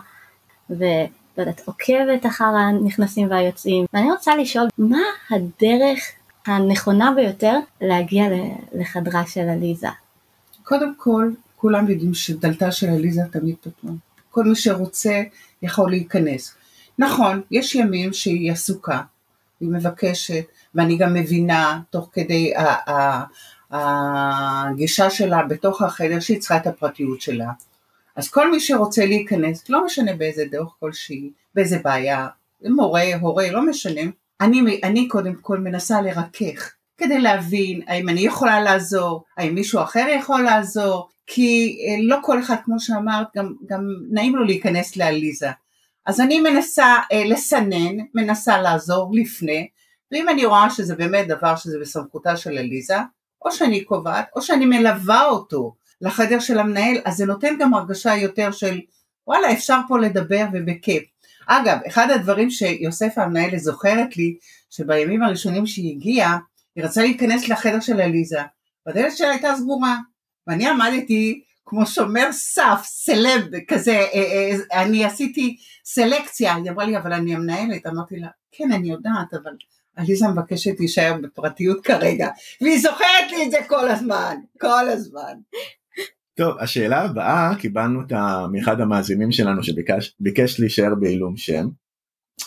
לא 1.37 1.43
יודעת, 1.43 1.62
עוקבת 1.64 2.26
אחר 2.26 2.45
הנכנסים 2.45 3.31
והיוצאים, 3.31 3.85
ואני 3.93 4.11
רוצה 4.11 4.37
לשאול, 4.37 4.69
מה 4.79 5.02
הדרך 5.31 5.99
הנכונה 6.47 7.12
ביותר 7.17 7.59
להגיע 7.81 8.25
לחדרה 8.75 9.26
של 9.26 9.49
עליזה? 9.49 9.88
קודם 10.62 10.95
כל, 10.97 11.31
כולם 11.57 11.91
יודעים 11.91 12.14
שדלתה 12.14 12.73
של 12.73 12.88
עליזה 12.88 13.23
תמיד 13.31 13.57
פתוח. 13.61 13.91
כל 14.33 14.45
מי 14.45 14.57
שרוצה 14.57 15.23
יכול 15.62 15.91
להיכנס. 15.91 16.55
נכון, 16.99 17.41
יש 17.51 17.75
ימים 17.75 18.12
שהיא 18.12 18.53
עסוקה, 18.53 19.01
היא 19.61 19.69
מבקשת, 19.69 20.45
ואני 20.75 20.97
גם 20.97 21.15
מבינה 21.15 21.81
תוך 21.91 22.09
כדי 22.12 22.53
הגישה 23.71 25.11
שלה 25.11 25.43
בתוך 25.43 25.83
החדר 25.83 26.21
שהיא 26.21 26.41
צריכה 26.41 26.57
את 26.57 26.67
הפרטיות 26.67 27.21
שלה. 27.21 27.51
אז 28.17 28.31
כל 28.31 28.51
מי 28.51 28.61
שרוצה 28.61 29.07
להיכנס, 29.07 29.69
לא 29.69 29.85
משנה 29.85 30.17
באיזה 30.17 30.45
דרך 30.51 30.69
כלשהי, 30.81 31.31
באיזה 31.55 31.79
בעיה, 31.85 32.29
מורה, 32.65 33.03
הורה, 33.21 33.51
לא 33.51 33.67
משנה, 33.67 34.01
אני, 34.41 34.81
אני 34.85 35.09
קודם 35.09 35.35
כל 35.35 35.59
מנסה 35.59 36.01
לרכך 36.01 36.73
כדי 37.04 37.18
להבין 37.18 37.80
האם 37.87 38.09
אני 38.09 38.21
יכולה 38.21 38.61
לעזור, 38.61 39.25
האם 39.37 39.54
מישהו 39.54 39.82
אחר 39.82 40.06
יכול 40.09 40.42
לעזור, 40.42 41.09
כי 41.26 41.78
אה, 41.87 41.97
לא 42.02 42.16
כל 42.23 42.40
אחד, 42.40 42.56
כמו 42.64 42.80
שאמרת, 42.80 43.26
גם, 43.37 43.54
גם 43.66 43.87
נעים 44.11 44.37
לו 44.37 44.44
להיכנס 44.44 44.97
לעליזה. 44.97 45.50
אז 46.06 46.21
אני 46.21 46.40
מנסה 46.40 46.97
אה, 47.12 47.25
לסנן, 47.25 47.97
מנסה 48.14 48.61
לעזור 48.61 49.11
לפני, 49.14 49.68
ואם 50.12 50.28
אני 50.28 50.44
רואה 50.44 50.71
שזה 50.71 50.94
באמת 50.94 51.28
דבר 51.28 51.56
שזה 51.56 51.78
בסמכותה 51.80 52.37
של 52.37 52.59
עליזה, 52.59 52.99
או 53.44 53.52
שאני 53.52 53.85
קובעת, 53.85 54.26
או 54.37 54.42
שאני 54.42 54.66
מלווה 54.66 55.25
אותו 55.25 55.75
לחדר 56.00 56.40
של 56.40 56.59
המנהל, 56.59 56.97
אז 57.04 57.16
זה 57.16 57.26
נותן 57.26 57.54
גם 57.59 57.75
הרגשה 57.75 58.16
יותר 58.16 58.52
של 58.52 58.80
וואלה 59.26 59.52
אפשר 59.52 59.78
פה 59.88 59.99
לדבר 59.99 60.44
ובכיף. 60.52 61.02
אגב, 61.47 61.78
אחד 61.87 62.11
הדברים 62.11 62.50
שיוסף 62.50 63.12
המנהלת 63.16 63.59
זוכרת 63.59 64.16
לי, 64.16 64.37
שבימים 64.71 65.23
הראשונים 65.23 65.66
שהיא 65.66 65.97
הגיעה, 65.97 66.38
היא 66.76 66.85
רצתה 66.85 67.02
להיכנס 67.02 67.49
לחדר 67.49 67.81
של 67.81 68.00
עליזה, 68.00 68.41
והדלת 68.87 69.17
שלה 69.17 69.31
הייתה 69.31 69.55
סגורה, 69.57 69.99
ואני 70.47 70.69
עמדתי 70.69 71.43
כמו 71.64 71.87
שומר 71.87 72.33
סף, 72.33 72.83
סלב 72.85 73.50
כזה, 73.69 73.93
אה, 73.93 74.59
אה, 74.73 74.83
אני 74.83 75.05
עשיתי 75.05 75.57
סלקציה, 75.85 76.55
היא 76.55 76.71
אמרה 76.71 76.85
לי 76.85 76.97
אבל 76.97 77.12
אני 77.12 77.35
המנהלת, 77.35 77.87
אמרתי 77.87 78.17
לה 78.17 78.29
כן 78.52 78.73
אני 78.73 78.88
יודעת 78.88 79.35
אבל 79.43 79.52
עליזה 79.97 80.29
מבקשת 80.29 80.81
להישאר 80.81 81.14
בפרטיות 81.23 81.85
כרגע, 81.85 82.29
והיא 82.61 82.81
זוכרת 82.81 83.31
לי 83.31 83.47
את 83.47 83.50
זה 83.50 83.59
כל 83.69 83.88
הזמן, 83.88 84.37
כל 84.61 84.88
הזמן. 84.88 85.35
טוב, 86.35 86.59
השאלה 86.61 87.00
הבאה, 87.00 87.52
קיבלנו 87.61 88.00
אותה 88.00 88.47
מאחד 88.52 88.81
המאזינים 88.81 89.33
שלנו 89.33 89.62
שביקש 89.62 90.61
להישאר 90.61 90.95
בעילום 91.00 91.37
שם, 91.37 91.69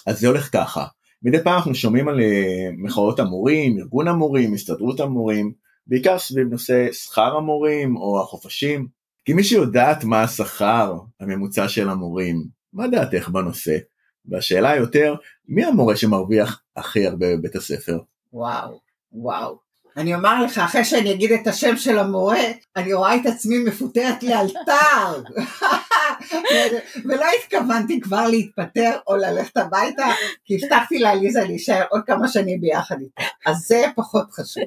אז 0.07 0.19
זה 0.19 0.27
הולך 0.27 0.49
ככה, 0.53 0.85
מדי 1.25 1.43
פעם 1.43 1.55
אנחנו 1.55 1.75
שומעים 1.75 2.07
על 2.07 2.21
אה, 2.21 2.69
מחאות 2.77 3.19
המורים, 3.19 3.77
ארגון 3.79 4.07
המורים, 4.07 4.53
הסתדרות 4.53 4.99
המורים, 4.99 5.51
בעיקר 5.87 6.19
סביב 6.19 6.47
נושא 6.47 6.87
שכר 6.91 7.35
המורים 7.37 7.97
או 7.97 8.21
החופשים, 8.21 8.87
כי 9.25 9.33
מי 9.33 9.43
שיודעת 9.43 10.03
מה 10.03 10.21
השכר 10.21 10.93
הממוצע 11.19 11.67
של 11.67 11.89
המורים, 11.89 12.43
מה 12.73 12.87
דעתך 12.87 13.29
בנושא? 13.29 13.77
והשאלה 14.25 14.75
יותר, 14.75 15.15
מי 15.47 15.65
המורה 15.65 15.95
שמרוויח 15.95 16.61
הכי 16.75 17.07
הרבה 17.07 17.37
בבית 17.37 17.55
הספר? 17.55 17.99
וואו, 18.33 18.79
וואו. 19.11 19.57
אני 19.97 20.15
אומר 20.15 20.43
לך, 20.43 20.57
אחרי 20.57 20.85
שאני 20.85 21.13
אגיד 21.13 21.31
את 21.31 21.47
השם 21.47 21.77
של 21.77 21.99
המורה, 21.99 22.41
אני 22.75 22.93
רואה 22.93 23.15
את 23.15 23.25
עצמי 23.25 23.59
מפוטרת 23.59 24.23
לאלתר. 24.23 25.23
ולא 27.05 27.25
התכוונתי 27.39 28.01
כבר 28.01 28.27
להתפטר 28.27 28.97
או 29.07 29.15
ללכת 29.15 29.57
הביתה, 29.57 30.05
כי 30.45 30.57
הבטחתי 30.61 30.99
לעליזה 30.99 31.43
להישאר 31.43 31.83
עוד 31.89 32.01
כמה 32.05 32.27
שנים 32.27 32.61
ביחד 32.61 32.95
איתה. 33.01 33.21
אז 33.45 33.57
זה 33.57 33.83
פחות 33.95 34.31
חשוב. 34.31 34.63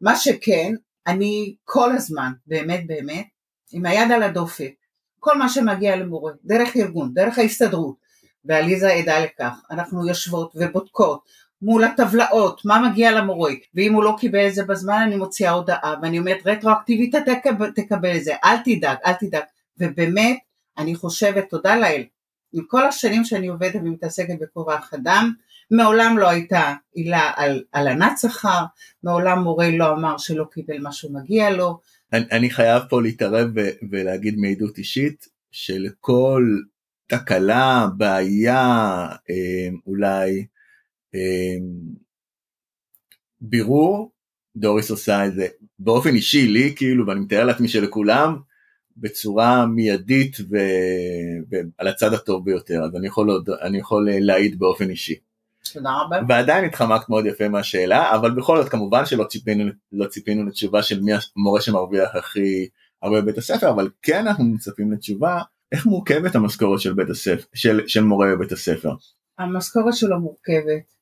מה 0.00 0.16
שכן, 0.16 0.74
אני 1.06 1.54
כל 1.64 1.92
הזמן, 1.92 2.32
באמת 2.46 2.86
באמת, 2.86 3.26
עם 3.72 3.86
היד 3.86 4.12
על 4.12 4.22
הדופק, 4.22 4.72
כל 5.20 5.38
מה 5.38 5.48
שמגיע 5.48 5.96
למורה, 5.96 6.32
דרך 6.44 6.76
ארגון, 6.76 7.14
דרך 7.14 7.38
ההסתדרות, 7.38 7.96
ועליזה 8.44 8.92
עדה 8.92 9.18
לכך, 9.18 9.60
אנחנו 9.70 10.08
יושבות 10.08 10.52
ובודקות 10.56 11.24
מול 11.62 11.84
הטבלאות, 11.84 12.60
מה 12.64 12.90
מגיע 12.90 13.10
למורה, 13.10 13.52
ואם 13.74 13.94
הוא 13.94 14.04
לא 14.04 14.16
קיבל 14.18 14.48
את 14.48 14.54
זה 14.54 14.64
בזמן 14.64 15.02
אני 15.06 15.16
מוציאה 15.16 15.50
הודעה, 15.50 15.94
ואני 16.02 16.18
אומרת 16.18 16.38
רטרואקטיבית 16.46 17.14
אתה 17.14 17.32
תקבל, 17.74 18.16
את 18.16 18.24
זה, 18.24 18.34
אל 18.44 18.56
תדאג, 18.64 18.96
אל 19.06 19.12
תדאג, 19.12 19.42
ובאמת 19.78 20.38
אני 20.78 20.94
חושבת, 20.94 21.50
תודה 21.50 21.76
לאל, 21.76 22.02
עם 22.52 22.64
כל 22.68 22.86
השנים 22.86 23.24
שאני 23.24 23.48
עובדת 23.48 23.80
ומתעסקת 23.84 24.34
בכוח 24.40 24.94
אדם, 24.94 25.32
מעולם 25.70 26.18
לא 26.18 26.28
הייתה 26.28 26.74
עילה 26.92 27.30
על 27.36 27.64
הלנת 27.72 28.18
שכר, 28.18 28.64
מעולם 29.02 29.38
מורה 29.38 29.70
לא 29.70 29.92
אמר 29.92 30.18
שלא 30.18 30.44
קיבל 30.52 30.78
מה 30.78 30.92
שמגיע 30.92 31.50
לו. 31.50 31.80
אני, 32.12 32.24
אני 32.32 32.50
חייב 32.50 32.82
פה 32.90 33.02
להתערב 33.02 33.48
ולהגיד 33.90 34.34
מעדות 34.38 34.78
אישית, 34.78 35.26
שלכל 35.50 36.44
תקלה, 37.06 37.86
בעיה, 37.96 38.62
אה, 39.30 39.68
אולי 39.86 40.46
אה, 41.14 41.56
בירור, 43.40 44.12
דוריס 44.56 44.90
עושה 44.90 45.26
את 45.26 45.34
זה 45.34 45.46
באופן 45.78 46.14
אישי 46.14 46.48
לי 46.48 46.74
כאילו 46.76 47.06
ואני 47.06 47.20
מתאר 47.20 47.44
לעצמי 47.44 47.68
שלכולם 47.68 48.36
בצורה 48.96 49.66
מיידית 49.66 50.36
ועל 51.50 51.88
הצד 51.88 52.12
הטוב 52.12 52.44
ביותר 52.44 52.82
אז 52.84 52.96
אני 52.96 53.06
יכול, 53.06 53.42
אני 53.62 53.78
יכול 53.78 54.08
להעיד 54.10 54.58
באופן 54.58 54.90
אישי. 54.90 55.14
תודה 55.72 55.90
רבה. 56.00 56.16
ועדיין 56.28 56.64
התחמקת 56.64 57.08
מאוד 57.08 57.26
יפה 57.26 57.48
מהשאלה 57.48 58.14
אבל 58.14 58.30
בכל 58.30 58.62
זאת 58.62 58.70
כמובן 58.70 59.06
שלא 59.06 59.24
ציפינו, 59.24 59.64
לא 59.92 60.06
ציפינו 60.06 60.44
לתשובה 60.46 60.82
של 60.82 61.00
מי 61.00 61.12
המורה 61.36 61.60
שמרוויח 61.60 62.14
הכי 62.14 62.68
הרבה 63.02 63.20
בבית 63.20 63.38
הספר 63.38 63.70
אבל 63.70 63.88
כן 64.02 64.26
אנחנו 64.26 64.44
מצפים 64.44 64.92
לתשובה 64.92 65.42
איך 65.72 65.86
מורכבת 65.86 66.34
המשכורת 66.34 66.80
של 66.80 66.92
בית 66.92 67.10
הספר 67.10 67.44
של, 67.54 67.80
של 67.86 68.02
מורה 68.02 68.26
בבית 68.36 68.52
הספר. 68.52 68.94
המשכורת 69.38 69.94
שלו 69.94 70.20
מורכבת 70.20 70.94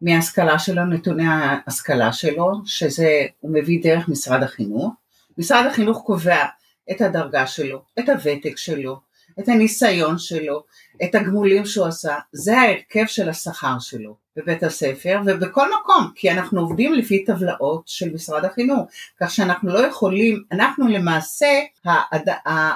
מההשכלה 0.00 0.58
שלו, 0.58 0.84
נתוני 0.84 1.24
ההשכלה 1.26 2.12
שלו, 2.12 2.52
שזה 2.64 3.26
הוא 3.40 3.50
מביא 3.54 3.82
דרך 3.82 4.08
משרד 4.08 4.42
החינוך. 4.42 4.92
משרד 5.38 5.66
החינוך 5.70 6.02
קובע 6.06 6.44
את 6.90 7.00
הדרגה 7.00 7.46
שלו, 7.46 7.82
את 7.98 8.08
הוותק 8.08 8.56
שלו, 8.56 9.10
את 9.38 9.48
הניסיון 9.48 10.18
שלו, 10.18 10.64
את 11.04 11.14
הגמולים 11.14 11.66
שהוא 11.66 11.86
עשה, 11.86 12.16
זה 12.32 12.58
ההרכב 12.58 13.04
של 13.06 13.28
השכר 13.28 13.78
שלו 13.80 14.16
בבית 14.36 14.62
הספר 14.62 15.20
ובכל 15.26 15.68
מקום, 15.80 16.12
כי 16.14 16.30
אנחנו 16.30 16.60
עובדים 16.60 16.94
לפי 16.94 17.24
טבלאות 17.24 17.82
של 17.86 18.14
משרד 18.14 18.44
החינוך, 18.44 18.90
כך 19.20 19.30
שאנחנו 19.30 19.72
לא 19.72 19.78
יכולים, 19.78 20.42
אנחנו 20.52 20.88
למעשה 20.88 21.60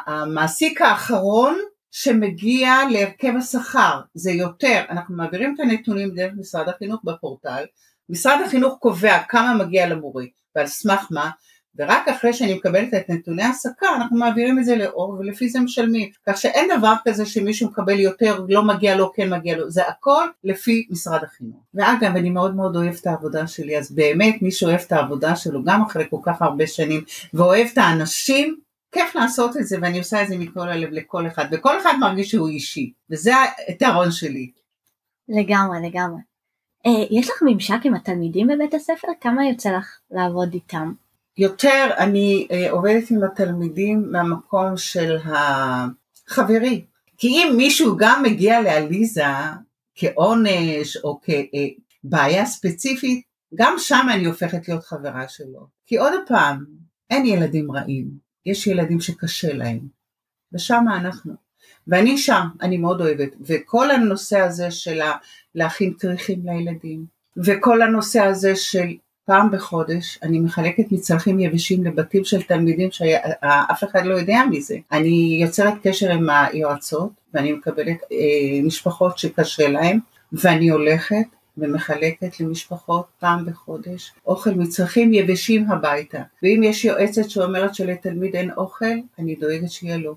המעסיק 0.07 0.83
האחרון 0.83 1.59
שמגיע 1.91 2.75
להרכב 2.91 3.33
השכר, 3.39 4.01
זה 4.15 4.31
יותר, 4.31 4.83
אנחנו 4.91 5.17
מעבירים 5.17 5.55
את 5.55 5.61
הנתונים 5.61 6.15
דרך 6.15 6.33
משרד 6.37 6.69
החינוך 6.69 7.01
בפורטל, 7.05 7.65
משרד 8.09 8.39
החינוך 8.47 8.79
קובע 8.81 9.19
כמה 9.29 9.55
מגיע 9.55 9.89
למורה 9.89 10.25
ועל 10.57 10.67
סמך 10.67 11.07
מה, 11.11 11.31
ורק 11.79 12.09
אחרי 12.09 12.33
שאני 12.33 12.55
מקבלת 12.55 12.95
את 12.95 13.11
נתוני 13.11 13.43
ההעסקה 13.43 13.87
אנחנו 13.97 14.17
מעבירים 14.17 14.59
את 14.59 14.65
זה 14.65 14.77
לאור 14.77 15.17
ולפי 15.19 15.49
זה 15.49 15.61
משלמים, 15.61 16.11
כך 16.27 16.37
שאין 16.37 16.79
דבר 16.79 16.95
כזה 17.05 17.27
שמישהו 17.27 17.69
מקבל 17.69 18.01
יותר, 18.01 18.45
לא 18.49 18.63
מגיע 18.63 18.97
לו, 18.97 19.13
כן 19.13 19.31
מגיע 19.31 19.57
לו, 19.57 19.71
זה 19.71 19.89
הכל 19.89 20.27
לפי 20.45 20.87
משרד 20.91 21.25
החינוך. 21.25 21.57
ואגב, 21.75 22.17
אני 22.17 22.31
מאוד 22.31 22.57
מאוד 22.57 22.77
אוהבת 22.77 23.01
את 23.01 23.07
העבודה 23.07 23.47
שלי, 23.47 23.79
אז 23.79 23.93
באמת 23.93 24.43
מי 24.43 24.51
שאוהב 24.51 24.81
את 24.87 24.93
העבודה 24.93 25.37
שלו, 25.37 25.65
גם 25.65 25.83
אחרי 25.83 26.05
כל 26.11 26.21
כך 26.23 26.43
הרבה 26.43 26.67
שנים, 26.67 27.05
ואוהב 27.35 27.67
את 27.73 27.79
האנשים, 27.79 28.57
כיף 28.93 29.15
לעשות 29.17 29.57
את 29.57 29.67
זה 29.67 29.77
ואני 29.83 29.99
עושה 29.99 30.23
את 30.23 30.29
זה 30.29 30.39
מכל 30.39 30.69
הלב 30.69 30.89
לכל 30.93 31.27
אחד 31.27 31.45
וכל 31.53 31.81
אחד 31.81 31.95
מרגיש 32.01 32.31
שהוא 32.31 32.49
אישי 32.49 32.93
וזה 33.11 33.33
היתרון 33.69 34.11
שלי. 34.11 34.51
לגמרי 35.29 35.89
לגמרי. 35.89 36.21
אה, 36.87 37.07
יש 37.11 37.31
לך 37.31 37.43
ממשק 37.47 37.79
עם 37.85 37.95
התלמידים 37.95 38.47
בבית 38.47 38.75
הספר? 38.75 39.09
כמה 39.21 39.47
יוצא 39.47 39.71
לך 39.71 39.99
לעבוד 40.11 40.53
איתם? 40.53 40.93
יותר 41.39 41.91
אני 41.99 42.49
אה, 42.51 42.71
עובדת 42.71 43.11
עם 43.11 43.25
התלמידים 43.25 44.13
מהמקום 44.13 44.77
של 44.77 45.17
החברי. 45.25 46.85
כי 47.17 47.29
אם 47.29 47.55
מישהו 47.57 47.97
גם 47.97 48.23
מגיע 48.23 48.61
לעליזה 48.61 49.25
כעונש 49.95 50.97
או 51.05 51.21
כבעיה 51.23 52.47
ספציפית, 52.47 53.23
גם 53.55 53.75
שם 53.79 54.07
אני 54.15 54.25
הופכת 54.25 54.69
להיות 54.69 54.85
חברה 54.85 55.29
שלו. 55.29 55.67
כי 55.87 55.97
עוד 55.97 56.13
פעם, 56.27 56.65
אין 57.11 57.27
ילדים 57.27 57.73
רעים. 57.73 58.25
יש 58.47 58.67
ילדים 58.67 59.01
שקשה 59.01 59.53
להם, 59.53 59.81
ושם 60.53 60.85
אנחנו. 60.97 61.35
ואני 61.87 62.19
שם, 62.19 62.47
אני 62.63 62.77
מאוד 62.77 63.01
אוהבת, 63.01 63.31
וכל 63.41 63.91
הנושא 63.91 64.39
הזה 64.39 64.71
של 64.71 65.01
להכין 65.55 65.95
כריכים 65.99 66.41
לילדים, 66.45 67.05
וכל 67.37 67.83
הנושא 67.83 68.21
הזה 68.21 68.57
של 68.57 68.95
פעם 69.27 69.51
בחודש 69.51 70.19
אני 70.23 70.39
מחלקת 70.39 70.93
מצרכים 70.93 71.41
יבשים 71.41 71.85
לבתים 71.85 72.25
של 72.25 72.43
תלמידים 72.43 72.91
שאף 72.91 73.85
אחד 73.85 74.05
לא 74.07 74.15
יודע 74.15 74.43
מזה. 74.51 74.77
אני 74.93 75.39
יוצרת 75.43 75.75
קשר 75.83 76.11
עם 76.13 76.31
היועצות 76.31 77.11
ואני 77.35 77.53
מקבלת 77.53 77.99
אה, 78.13 78.63
משפחות 78.63 79.19
שקשה 79.19 79.69
להן 79.69 79.99
ואני 80.33 80.69
הולכת 80.69 81.27
ומחלקת 81.59 82.41
למשפחות 82.41 83.07
פעם 83.19 83.45
בחודש 83.47 84.13
אוכל 84.27 84.51
מצרכים 84.51 85.15
יבשים 85.15 85.71
הביתה. 85.71 86.23
ואם 86.43 86.61
יש 86.65 86.85
יועצת 86.85 87.31
שאומרת 87.31 87.75
שלתלמיד 87.75 88.37
אין 88.37 88.51
אוכל, 88.57 88.95
אני 89.19 89.35
דואגת 89.35 89.71
שיהיה 89.71 89.97
לו. 89.97 90.15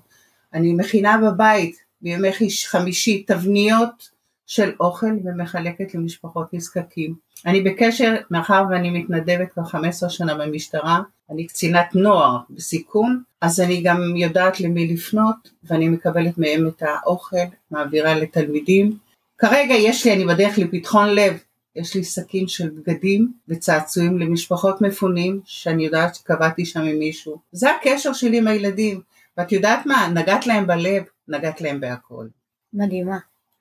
אני 0.54 0.72
מכינה 0.72 1.18
בבית 1.18 1.76
בימי 2.02 2.28
חמישי 2.66 3.22
תבניות 3.22 4.18
של 4.46 4.72
אוכל 4.80 5.12
ומחלקת 5.24 5.94
למשפחות 5.94 6.54
נזקקים. 6.54 7.14
אני 7.46 7.60
בקשר, 7.60 8.16
מאחר 8.30 8.64
ואני 8.70 8.90
מתנדבת 8.90 9.52
כבר 9.52 9.64
15 9.64 10.10
שנה 10.10 10.34
במשטרה, 10.34 11.00
אני 11.30 11.46
קצינת 11.46 11.94
נוער 11.94 12.38
בסיכון, 12.50 13.22
אז 13.40 13.60
אני 13.60 13.82
גם 13.82 14.16
יודעת 14.16 14.60
למי 14.60 14.86
לפנות 14.86 15.50
ואני 15.64 15.88
מקבלת 15.88 16.38
מהם 16.38 16.68
את 16.68 16.82
האוכל, 16.82 17.36
מעבירה 17.70 18.14
לתלמידים. 18.14 18.96
כרגע 19.38 19.74
יש 19.74 20.06
לי, 20.06 20.12
אני 20.12 20.24
בדרך 20.24 20.58
לפתחון 20.58 21.08
לב, 21.14 21.38
יש 21.76 21.94
לי 21.94 22.04
שקים 22.04 22.48
של 22.48 22.70
בגדים 22.70 23.32
וצעצועים 23.48 24.18
למשפחות 24.18 24.80
מפונים, 24.80 25.40
שאני 25.44 25.84
יודעת 25.84 26.14
שקבעתי 26.14 26.64
שם 26.64 26.80
עם 26.80 26.98
מישהו. 26.98 27.38
זה 27.52 27.70
הקשר 27.70 28.12
שלי 28.12 28.38
עם 28.38 28.48
הילדים, 28.48 29.00
ואת 29.38 29.52
יודעת 29.52 29.86
מה, 29.86 30.08
נגעת 30.14 30.46
להם 30.46 30.66
בלב, 30.66 31.02
נגעת 31.28 31.60
להם 31.60 31.80
בהכל. 31.80 32.26
מדהימה. 32.72 33.18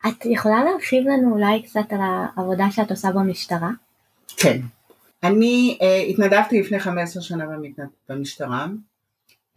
את 0.07 0.25
יכולה 0.25 0.63
להרחיב 0.63 1.07
לנו 1.07 1.33
אולי 1.33 1.63
קצת 1.63 1.85
על 1.89 1.99
העבודה 2.01 2.65
שאת 2.71 2.91
עושה 2.91 3.11
במשטרה? 3.11 3.69
כן. 4.37 4.61
אני 5.23 5.77
uh, 5.81 6.09
התנדבתי 6.09 6.61
לפני 6.61 6.79
15 6.79 7.23
שנה 7.23 7.45
במשטרה. 8.09 8.67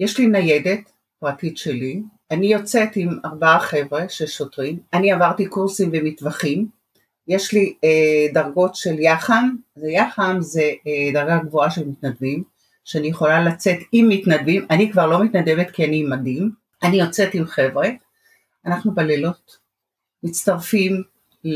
יש 0.00 0.18
לי 0.18 0.26
ניידת 0.26 0.92
פרטית 1.18 1.56
שלי. 1.56 2.02
אני 2.30 2.46
יוצאת 2.46 2.88
עם 2.96 3.18
ארבעה 3.24 3.60
חבר'ה 3.60 4.08
של 4.08 4.26
שוטרים. 4.26 4.78
אני 4.92 5.12
עברתי 5.12 5.46
קורסים 5.46 5.90
ומטווחים. 5.92 6.68
יש 7.28 7.52
לי 7.52 7.74
uh, 7.76 8.34
דרגות 8.34 8.74
של 8.74 8.98
יח"מ. 8.98 9.56
זה 9.76 9.90
יח"מ 9.90 10.36
זה 10.40 10.70
uh, 10.74 11.14
דרגה 11.14 11.38
גבוהה 11.38 11.70
של 11.70 11.88
מתנדבים. 11.88 12.42
שאני 12.84 13.08
יכולה 13.08 13.44
לצאת 13.44 13.78
עם 13.92 14.08
מתנדבים. 14.08 14.66
אני 14.70 14.92
כבר 14.92 15.06
לא 15.06 15.24
מתנדבת 15.24 15.70
כי 15.70 15.84
אני 15.84 16.00
עם 16.00 16.10
מדים. 16.10 16.50
אני 16.82 17.00
יוצאת 17.00 17.34
עם 17.34 17.46
חבר'ה. 17.46 17.88
אנחנו 18.66 18.94
בלילות 18.94 19.58
מצטרפים, 20.22 21.02
אה, 21.46 21.50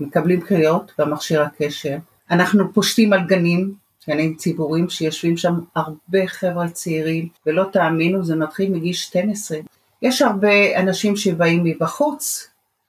מקבלים 0.00 0.40
קריאות 0.40 0.92
במכשיר 0.98 1.42
הקשר, 1.42 1.96
אנחנו 2.30 2.72
פושטים 2.72 3.12
על 3.12 3.20
גנים, 3.26 3.74
גנים 4.08 4.34
ציבוריים 4.34 4.88
שיושבים 4.90 5.36
שם 5.36 5.54
הרבה 5.76 6.26
חבר'ה 6.26 6.68
צעירים, 6.68 7.28
ולא 7.46 7.64
תאמינו 7.72 8.24
זה 8.24 8.36
מתחיל 8.36 8.70
מגיל 8.70 8.92
12. 8.92 9.58
יש 10.02 10.22
הרבה 10.22 10.80
אנשים 10.80 11.16
שבאים 11.16 11.64
מבחוץ, 11.64 12.48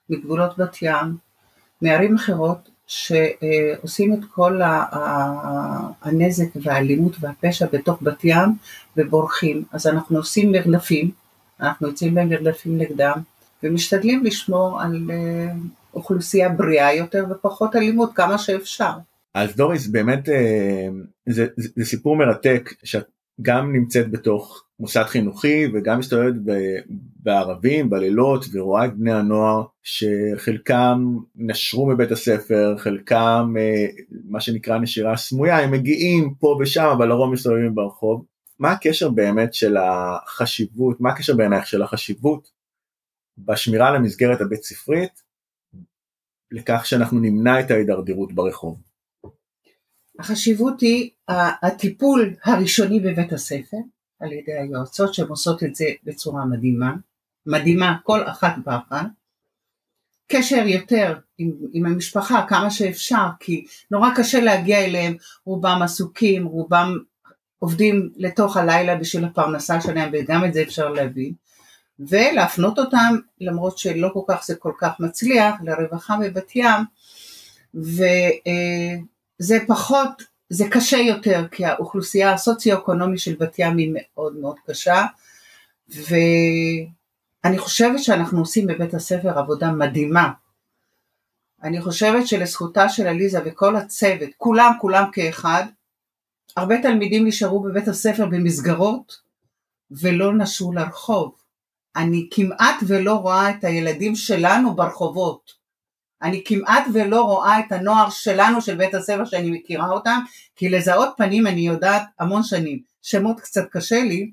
מגבולות 0.09 0.57
בת 0.57 0.81
ים, 0.81 1.17
מערים 1.81 2.15
אחרות, 2.15 2.69
שעושים 2.87 4.13
את 4.13 4.19
כל 4.31 4.61
הנזק 6.01 6.47
והאלימות 6.55 7.15
והפשע 7.19 7.65
בתוך 7.73 7.99
בת 8.01 8.23
ים 8.23 8.49
ובורחים. 8.97 9.63
אז 9.71 9.87
אנחנו 9.87 10.17
עושים 10.17 10.51
מרדפים, 10.51 11.11
אנחנו 11.59 11.87
יוצאים 11.87 12.15
במרדפים 12.15 12.77
נגדם, 12.77 13.17
ומשתדלים 13.63 14.23
לשמור 14.23 14.81
על 14.81 15.11
אה, 15.11 15.53
אוכלוסייה 15.93 16.49
בריאה 16.49 16.93
יותר 16.93 17.25
ופחות 17.31 17.75
אלימות 17.75 18.11
כמה 18.15 18.37
שאפשר. 18.37 18.91
אז 19.33 19.55
דוריס 19.55 19.87
באמת 19.87 20.29
אה, 20.29 20.87
זה, 21.29 21.47
זה, 21.57 21.69
זה 21.75 21.85
סיפור 21.85 22.15
מרתק 22.15 22.73
שאת 22.83 23.05
גם 23.41 23.73
נמצאת 23.73 24.11
בתוך 24.11 24.63
מוסד 24.79 25.03
חינוכי 25.03 25.67
וגם 25.73 25.99
מסתובבת 25.99 26.33
בערבים 27.23 27.89
בלילות 27.89 28.45
ורואה 28.53 28.85
את 28.85 28.97
בני 28.97 29.13
הנוער 29.13 29.63
שחלקם 29.83 31.17
נשרו 31.35 31.87
מבית 31.87 32.11
הספר 32.11 32.75
חלקם 32.77 33.53
אה, 33.59 33.85
מה 34.25 34.41
שנקרא 34.41 34.77
נשירה 34.77 35.17
סמויה 35.17 35.59
הם 35.59 35.71
מגיעים 35.71 36.33
פה 36.39 36.57
ושם 36.59 36.85
אבל 36.97 37.07
לרוב 37.07 37.33
מסתובבים 37.33 37.75
ברחוב 37.75 38.25
מה 38.59 38.71
הקשר 38.71 39.09
באמת 39.09 39.53
של 39.53 39.77
החשיבות 39.77 41.01
מה 41.01 41.09
הקשר 41.09 41.35
בעינייך 41.35 41.67
של 41.67 41.81
החשיבות 41.81 42.60
בשמירה 43.45 43.87
על 43.87 43.95
המסגרת 43.95 44.41
הבית 44.41 44.63
ספרית 44.63 45.23
לכך 46.51 46.85
שאנחנו 46.85 47.19
נמנע 47.19 47.59
את 47.59 47.71
ההידרדרות 47.71 48.33
ברחוב. 48.33 48.81
החשיבות 50.19 50.81
היא 50.81 51.09
הטיפול 51.63 52.35
הראשוני 52.43 52.99
בבית 52.99 53.33
הספר 53.33 53.77
על 54.19 54.31
ידי 54.31 54.53
היועצות 54.53 55.13
שהן 55.13 55.27
עושות 55.27 55.63
את 55.63 55.75
זה 55.75 55.85
בצורה 56.03 56.45
מדהימה, 56.45 56.93
מדהימה 57.45 57.97
כל 58.03 58.27
אחת 58.27 58.53
ואחת, 58.65 59.05
קשר 60.31 60.67
יותר 60.67 61.19
עם, 61.37 61.51
עם 61.73 61.85
המשפחה 61.85 62.45
כמה 62.49 62.71
שאפשר 62.71 63.27
כי 63.39 63.65
נורא 63.91 64.09
קשה 64.15 64.39
להגיע 64.39 64.85
אליהם, 64.85 65.15
רובם 65.45 65.79
עסוקים, 65.83 66.45
רובם 66.45 66.97
עובדים 67.59 68.09
לתוך 68.15 68.57
הלילה 68.57 68.95
בשביל 68.95 69.25
הפרנסה 69.25 69.81
שלהם 69.81 70.11
וגם 70.13 70.45
את 70.45 70.53
זה 70.53 70.61
אפשר 70.61 70.89
להבין, 70.89 71.33
ולהפנות 72.07 72.79
אותם, 72.79 73.15
למרות 73.41 73.77
שלא 73.77 74.09
כל 74.13 74.21
כך 74.27 74.45
זה 74.45 74.55
כל 74.55 74.73
כך 74.77 74.99
מצליח, 74.99 75.55
לרווחה 75.63 76.17
בבת 76.17 76.55
ים, 76.55 76.81
וזה 77.73 79.57
פחות, 79.67 80.23
זה 80.49 80.65
קשה 80.71 80.97
יותר, 80.97 81.47
כי 81.51 81.65
האוכלוסייה 81.65 82.33
הסוציו-אקונומית 82.33 83.19
של 83.19 83.35
בת 83.39 83.59
ים 83.59 83.77
היא 83.77 83.93
מאוד 83.93 84.35
מאוד 84.35 84.55
קשה, 84.67 85.05
ואני 85.89 87.57
חושבת 87.57 88.03
שאנחנו 88.03 88.39
עושים 88.39 88.67
בבית 88.67 88.93
הספר 88.93 89.39
עבודה 89.39 89.71
מדהימה. 89.71 90.31
אני 91.63 91.81
חושבת 91.81 92.27
שלזכותה 92.27 92.89
של 92.89 93.07
עליזה 93.07 93.39
וכל 93.45 93.75
הצוות, 93.75 94.29
כולם 94.37 94.71
כולם 94.81 95.03
כאחד, 95.11 95.63
הרבה 96.57 96.81
תלמידים 96.81 97.27
נשארו 97.27 97.59
בבית 97.59 97.87
הספר 97.87 98.25
במסגרות 98.25 99.17
ולא 99.91 100.33
נשרו 100.33 100.73
לרחוב. 100.73 101.40
אני 101.95 102.27
כמעט 102.31 102.75
ולא 102.87 103.13
רואה 103.13 103.49
את 103.49 103.63
הילדים 103.63 104.15
שלנו 104.15 104.75
ברחובות. 104.75 105.61
אני 106.23 106.43
כמעט 106.45 106.83
ולא 106.93 107.21
רואה 107.21 107.59
את 107.59 107.71
הנוער 107.71 108.09
שלנו 108.09 108.61
של 108.61 108.75
בית 108.75 108.93
הספר 108.93 109.25
שאני 109.25 109.51
מכירה 109.51 109.89
אותם, 109.89 110.19
כי 110.55 110.69
לזהות 110.69 111.09
פנים 111.17 111.47
אני 111.47 111.61
יודעת 111.61 112.03
המון 112.19 112.43
שנים. 112.43 112.79
שמות 113.01 113.39
קצת 113.39 113.69
קשה 113.71 114.03
לי. 114.03 114.31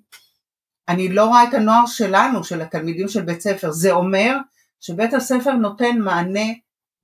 אני 0.89 1.09
לא 1.09 1.25
רואה 1.25 1.45
את 1.45 1.55
הנוער 1.55 1.87
שלנו, 1.87 2.45
של 2.45 2.61
התלמידים 2.61 3.09
של 3.09 3.23
בית 3.23 3.41
ספר. 3.41 3.71
זה 3.71 3.93
אומר 3.93 4.37
שבית 4.81 5.15
הספר 5.15 5.53
נותן 5.53 5.99
מענה 5.99 6.47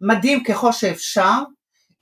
מדהים 0.00 0.44
ככל 0.44 0.72
שאפשר, 0.72 1.38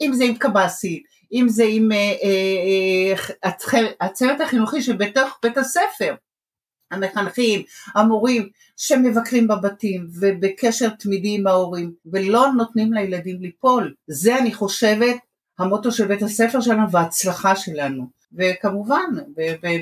אם 0.01 0.13
זה 0.15 0.25
עם 0.25 0.35
קב"סי, 0.35 1.03
אם 1.33 1.47
זה 1.49 1.65
עם 1.69 1.93
אה, 1.93 1.97
אה, 1.97 3.53
אה, 3.75 3.87
הצוות 4.01 4.41
החינוכי 4.41 4.83
שבתוך 4.83 5.39
בית 5.43 5.59
הספר. 5.59 6.15
המחנכים, 6.93 7.63
המורים 7.95 8.49
שמבקרים 8.77 9.49
בבתים 9.49 10.07
ובקשר 10.21 10.89
תמידי 10.89 11.35
עם 11.35 11.47
ההורים 11.47 11.93
ולא 12.13 12.47
נותנים 12.57 12.93
לילדים 12.93 13.41
ליפול. 13.41 13.95
זה 14.07 14.39
אני 14.39 14.55
חושבת 14.55 15.17
המוטו 15.59 15.93
של 15.93 16.07
בית 16.07 16.23
הספר 16.23 16.61
שלנו 16.61 16.91
וההצלחה 16.91 17.57
שלנו. 17.57 18.07
וכמובן 18.37 19.05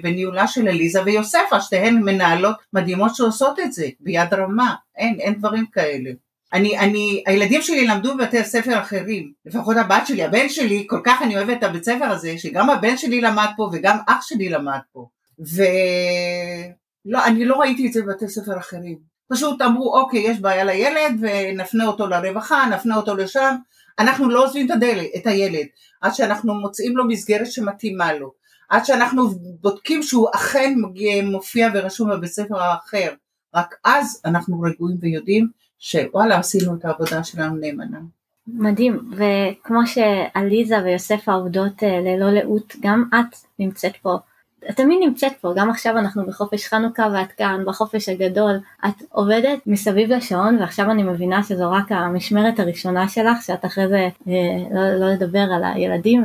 בניהולה 0.02 0.46
של 0.46 0.68
עליזה 0.68 1.04
ויוספה, 1.04 1.60
שתיהן 1.60 1.94
מנהלות 1.94 2.56
מדהימות 2.72 3.14
שעושות 3.14 3.60
את 3.60 3.72
זה 3.72 3.88
ביד 4.00 4.34
רמה, 4.34 4.74
אין, 4.96 5.20
אין 5.20 5.34
דברים 5.34 5.66
כאלה. 5.66 6.10
אני, 6.52 6.78
אני, 6.78 7.24
הילדים 7.26 7.62
שלי 7.62 7.86
למדו 7.86 8.16
בבתי 8.16 8.38
הספר 8.38 8.80
אחרים, 8.80 9.32
לפחות 9.46 9.76
הבת 9.76 10.06
שלי, 10.06 10.22
הבן 10.22 10.48
שלי, 10.48 10.86
כל 10.88 11.00
כך 11.04 11.22
אני 11.22 11.36
אוהבת 11.36 11.58
את 11.58 11.62
הבית 11.62 11.84
ספר 11.84 12.04
הזה, 12.04 12.38
שגם 12.38 12.70
הבן 12.70 12.96
שלי 12.96 13.20
למד 13.20 13.48
פה 13.56 13.70
וגם 13.72 13.98
אח 14.06 14.22
שלי 14.22 14.48
למד 14.48 14.78
פה. 14.92 15.08
ו... 15.40 15.62
לא, 17.04 17.26
אני 17.26 17.44
לא 17.44 17.56
ראיתי 17.56 17.86
את 17.86 17.92
זה 17.92 18.02
בבתי 18.02 18.28
ספר 18.28 18.58
אחרים. 18.58 18.98
פשוט 19.28 19.62
אמרו, 19.62 19.98
אוקיי, 19.98 20.20
יש 20.20 20.40
בעיה 20.40 20.64
לילד 20.64 21.20
ונפנה 21.20 21.86
אותו 21.86 22.06
לרווחה, 22.06 22.66
נפנה 22.66 22.96
אותו 22.96 23.14
לשם. 23.14 23.56
אנחנו 23.98 24.30
לא 24.30 24.44
עוזבים 24.44 24.66
את 24.66 24.70
הדלת, 24.70 25.06
את 25.16 25.26
הילד, 25.26 25.66
עד 26.00 26.14
שאנחנו 26.14 26.54
מוצאים 26.54 26.96
לו 26.96 27.08
מסגרת 27.08 27.46
שמתאימה 27.46 28.12
לו. 28.12 28.32
עד 28.68 28.84
שאנחנו 28.84 29.28
בודקים 29.60 30.02
שהוא 30.02 30.28
אכן 30.34 30.74
מופיע 31.24 31.68
ורשום 31.74 32.10
בבית 32.10 32.30
ספר 32.30 32.60
האחר. 32.60 33.12
רק 33.54 33.74
אז 33.84 34.20
אנחנו 34.24 34.60
רגועים 34.60 34.96
ויודעים 35.00 35.48
שוואלה 35.78 36.38
עשינו 36.38 36.74
את 36.74 36.84
העבודה 36.84 37.24
שלנו 37.24 37.56
נאמנה. 37.56 37.98
מדהים, 38.46 39.10
וכמו 39.12 39.80
שעליזה 39.86 40.82
ויוסף 40.84 41.28
העובדות 41.28 41.82
אה, 41.82 42.00
ללא 42.00 42.30
לאות, 42.30 42.76
גם 42.80 43.04
את 43.14 43.36
נמצאת 43.58 43.96
פה 44.02 44.18
תמיד 44.76 44.98
נמצאת 45.02 45.32
פה, 45.40 45.52
גם 45.56 45.70
עכשיו 45.70 45.98
אנחנו 45.98 46.26
בחופש 46.26 46.66
חנוכה 46.66 47.08
ואת 47.14 47.32
כאן, 47.32 47.62
בחופש 47.66 48.08
הגדול, 48.08 48.56
את 48.88 49.02
עובדת 49.08 49.58
מסביב 49.66 50.12
לשעון 50.12 50.56
ועכשיו 50.60 50.90
אני 50.90 51.02
מבינה 51.02 51.42
שזו 51.42 51.70
רק 51.70 51.92
המשמרת 51.92 52.60
הראשונה 52.60 53.08
שלך, 53.08 53.42
שאת 53.42 53.64
אחרי 53.64 53.88
זה 53.88 54.08
אה, 54.28 54.32
לא, 54.74 54.94
לא 54.94 55.12
לדבר 55.12 55.46
על 55.54 55.64
הילדים 55.64 56.24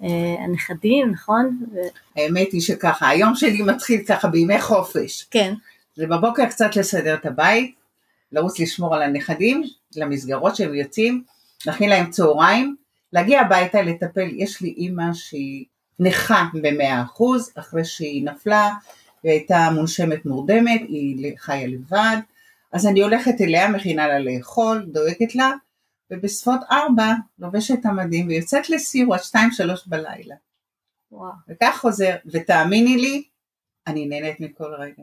והנכדים, 0.00 1.10
נכון? 1.10 1.58
ו... 1.72 1.76
האמת 2.16 2.52
היא 2.52 2.60
שככה, 2.60 3.08
היום 3.08 3.34
שלי 3.34 3.62
מתחיל 3.62 4.02
ככה 4.08 4.28
בימי 4.28 4.60
חופש. 4.60 5.26
כן. 5.30 5.54
זה 5.96 6.06
בבוקר 6.06 6.46
קצת 6.46 6.76
לסדר 6.76 7.14
את 7.14 7.26
הבית, 7.26 7.74
לרוץ 8.32 8.60
לשמור 8.60 8.94
על 8.94 9.02
הנכדים, 9.02 9.62
למסגרות 9.96 10.56
שהם 10.56 10.74
יוצאים, 10.74 11.22
להכין 11.66 11.90
להם 11.90 12.10
צהריים, 12.10 12.76
להגיע 13.12 13.40
הביתה 13.40 13.82
לטפל, 13.82 14.28
יש 14.32 14.60
לי 14.60 14.74
אימא 14.76 15.14
שהיא 15.14 15.64
נכה 15.98 16.48
במאה 16.54 17.02
אחוז, 17.02 17.52
אחרי 17.54 17.84
שהיא 17.84 18.24
נפלה, 18.24 18.70
היא 19.22 19.32
הייתה 19.32 19.68
מונשמת 19.74 20.26
מורדמת, 20.26 20.80
היא 20.88 21.32
חיה 21.38 21.66
לבד, 21.66 22.16
אז 22.72 22.86
אני 22.86 23.02
הולכת 23.02 23.40
אליה, 23.40 23.70
מכינה 23.70 24.06
לה 24.08 24.18
לאכול, 24.18 24.86
דואגת 24.92 25.34
לה, 25.34 25.50
ובסביבות 26.10 26.60
ארבע 26.70 27.12
לובשת 27.38 27.74
את 27.80 27.86
המדים 27.86 28.28
ויוצאת 28.28 28.70
לסיור 28.70 29.14
עד 29.14 29.22
שתיים 29.22 29.50
שלוש 29.52 29.86
בלילה. 29.86 30.34
וואו. 31.12 31.32
וכך 31.48 31.78
חוזר, 31.80 32.14
ותאמיני 32.26 32.96
לי, 32.96 33.24
אני 33.86 34.06
נהנית 34.06 34.40
מכל 34.40 34.74
רגע. 34.78 35.02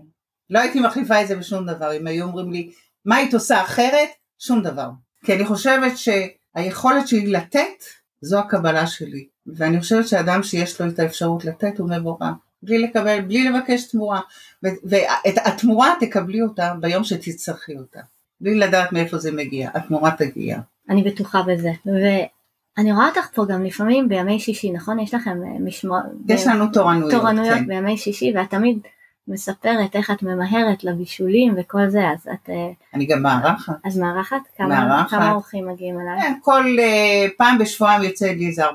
לא 0.49 0.60
הייתי 0.60 0.79
מחליפה 0.79 1.21
את 1.21 1.27
זה 1.27 1.36
בשום 1.36 1.65
דבר, 1.65 1.97
אם 1.97 2.08
היו 2.08 2.25
אומרים 2.25 2.51
לי, 2.51 2.71
מה 3.06 3.15
היית 3.15 3.34
עושה 3.34 3.62
אחרת? 3.62 4.10
שום 4.39 4.63
דבר. 4.63 4.89
כי 5.25 5.34
אני 5.34 5.45
חושבת 5.45 5.91
שהיכולת 5.97 7.08
שלי 7.08 7.27
לתת, 7.27 7.84
זו 8.21 8.39
הקבלה 8.39 8.88
שלי. 8.88 9.27
ואני 9.47 9.79
חושבת 9.79 10.08
שאדם 10.08 10.43
שיש 10.43 10.82
לו 10.82 10.88
את 10.88 10.99
האפשרות 10.99 11.45
לתת 11.45 11.79
הוא 11.79 11.89
מבורך. 11.89 12.23
בלי 12.63 12.79
לקבל, 12.79 13.21
בלי 13.21 13.49
לבקש 13.49 13.88
תמורה. 13.88 14.19
ואת 14.63 15.38
התמורה 15.45 15.93
תקבלי 15.99 16.41
אותה 16.41 16.73
ביום 16.79 17.03
שתצטרכי 17.03 17.77
אותה. 17.77 17.99
בלי 18.41 18.56
לדעת 18.56 18.91
מאיפה 18.91 19.17
זה 19.17 19.32
מגיע, 19.32 19.69
התמורה 19.73 20.12
תגיע. 20.12 20.60
אני 20.89 21.03
בטוחה 21.03 21.41
בזה. 21.41 21.71
ואני 21.86 22.91
רואה 22.91 23.08
אותך 23.08 23.27
פה 23.34 23.45
גם 23.45 23.63
לפעמים 23.63 24.10
בימי 24.10 24.39
שישי, 24.39 24.71
נכון? 24.71 24.99
יש 24.99 25.13
לכם 25.13 25.38
משמוע... 25.60 26.01
יש 26.29 26.47
לנו 26.47 26.67
תורנויות. 26.73 27.12
תורנויות 27.12 27.58
כן. 27.58 27.67
בימי 27.67 27.97
שישי, 27.97 28.34
ואת 28.36 28.49
תמיד 28.49 28.79
מספרת 29.27 29.95
איך 29.95 30.12
את 30.12 30.23
ממהרת 30.23 30.83
לבישולים 30.83 31.55
וכל 31.57 31.89
זה, 31.89 32.09
אז 32.09 32.27
את... 32.33 32.49
אה, 32.49 32.69
אני 32.93 33.05
גם 33.05 33.23
מארחת. 33.23 33.73
אז 33.86 33.97
מארחת? 33.97 34.41
כמה, 34.57 34.67
מארחת. 34.67 35.09
כמה 35.09 35.31
אורחים 35.31 35.67
מגיעים 35.67 35.99
אליי? 35.99 36.21
כן, 36.21 36.33
כל 36.41 36.65
uh, 36.79 37.31
פעם 37.38 37.57
בשבועיים 37.57 38.03
יוצא 38.03 38.25
לי 38.25 38.47
איזה 38.47 38.65
14-15 38.65 38.69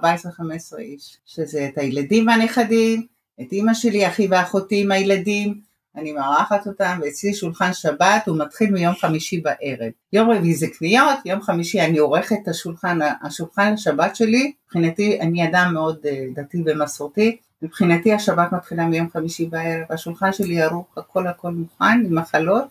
איש, 0.78 1.16
שזה 1.26 1.68
את 1.72 1.78
הילדים 1.78 2.26
והנכדים, 2.26 3.06
את 3.40 3.52
אימא 3.52 3.74
שלי, 3.74 4.06
אחי 4.08 4.26
ואחותי 4.30 4.82
עם 4.82 4.92
הילדים, 4.92 5.60
אני 5.96 6.12
מארחת 6.12 6.66
אותם, 6.66 6.98
ואצלי 7.02 7.34
שולחן 7.34 7.72
שבת 7.72 8.22
הוא 8.26 8.38
מתחיל 8.38 8.70
מיום 8.70 8.94
חמישי 8.94 9.40
בערב. 9.40 9.90
יום 10.12 10.30
רביעי 10.30 10.54
זה 10.54 10.66
קניות, 10.78 11.18
יום 11.24 11.40
חמישי 11.40 11.80
אני 11.80 11.98
עורכת 11.98 12.36
את 12.42 12.48
השולחן, 12.48 12.98
השולחן 13.22 13.72
לשבת 13.72 14.16
שלי, 14.16 14.52
מבחינתי 14.64 15.20
אני 15.20 15.48
אדם 15.48 15.70
מאוד 15.74 15.98
uh, 16.04 16.08
דתי 16.34 16.62
ומסורתי, 16.66 17.36
מבחינתי 17.62 18.12
השבת 18.12 18.52
מתחילה 18.52 18.86
מיום 18.86 19.10
חמישי 19.10 19.46
בערב, 19.46 19.84
השולחן 19.90 20.32
שלי 20.32 20.62
ערוך, 20.62 20.86
הכל 20.96 21.26
הכל 21.26 21.50
מוכן, 21.50 21.84
עם 21.84 22.18
מחלות, 22.18 22.64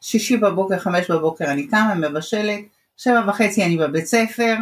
שישי 0.00 0.36
בבוקר, 0.36 0.78
חמש 0.78 1.10
בבוקר 1.10 1.44
אני 1.44 1.68
קמה, 1.68 1.94
מבשלת, 1.94 2.60
שבע 2.96 3.22
וחצי 3.28 3.64
אני 3.64 3.76
בבית 3.76 4.06
ספר, 4.06 4.56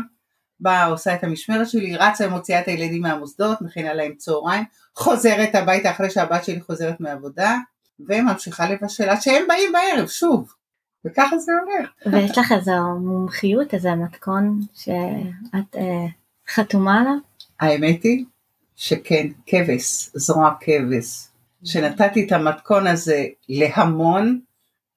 באה 0.61 0.87
עושה 0.87 1.14
את 1.14 1.24
המשמרת 1.24 1.68
שלי, 1.68 1.96
רצה 1.96 2.27
ומוציאה 2.27 2.61
את 2.61 2.68
הילדים 2.68 3.03
מהמוסדות, 3.03 3.62
מכינה 3.62 3.94
להם 3.94 4.12
צהריים, 4.16 4.64
חוזרת 4.94 5.55
הביתה 5.55 5.90
אחרי 5.90 6.11
שהבת 6.11 6.44
שלי 6.44 6.61
חוזרת 6.61 7.00
מעבודה, 7.00 7.59
וממשיכה 8.00 8.70
לבשל 8.70 9.09
עד 9.09 9.22
שהם 9.22 9.42
באים 9.48 9.72
בערב, 9.72 10.09
שוב. 10.09 10.53
וככה 11.05 11.38
זה 11.38 11.53
הולך. 11.53 11.90
ויש 12.07 12.38
לך 12.38 12.53
איזו 12.53 12.72
מומחיות, 13.00 13.74
איזה 13.74 13.94
מתכון 13.94 14.61
שאת 14.74 15.77
אה, 15.77 16.07
חתומה 16.48 17.00
עליו? 17.00 17.16
האמת 17.61 18.03
היא 18.03 18.24
שכן, 18.77 19.27
כבש, 19.47 20.11
זרוע 20.15 20.51
כבש. 20.61 21.27
שנתתי 21.65 22.27
את 22.27 22.33
המתכון 22.33 22.87
הזה 22.87 23.25
להמון, 23.49 24.41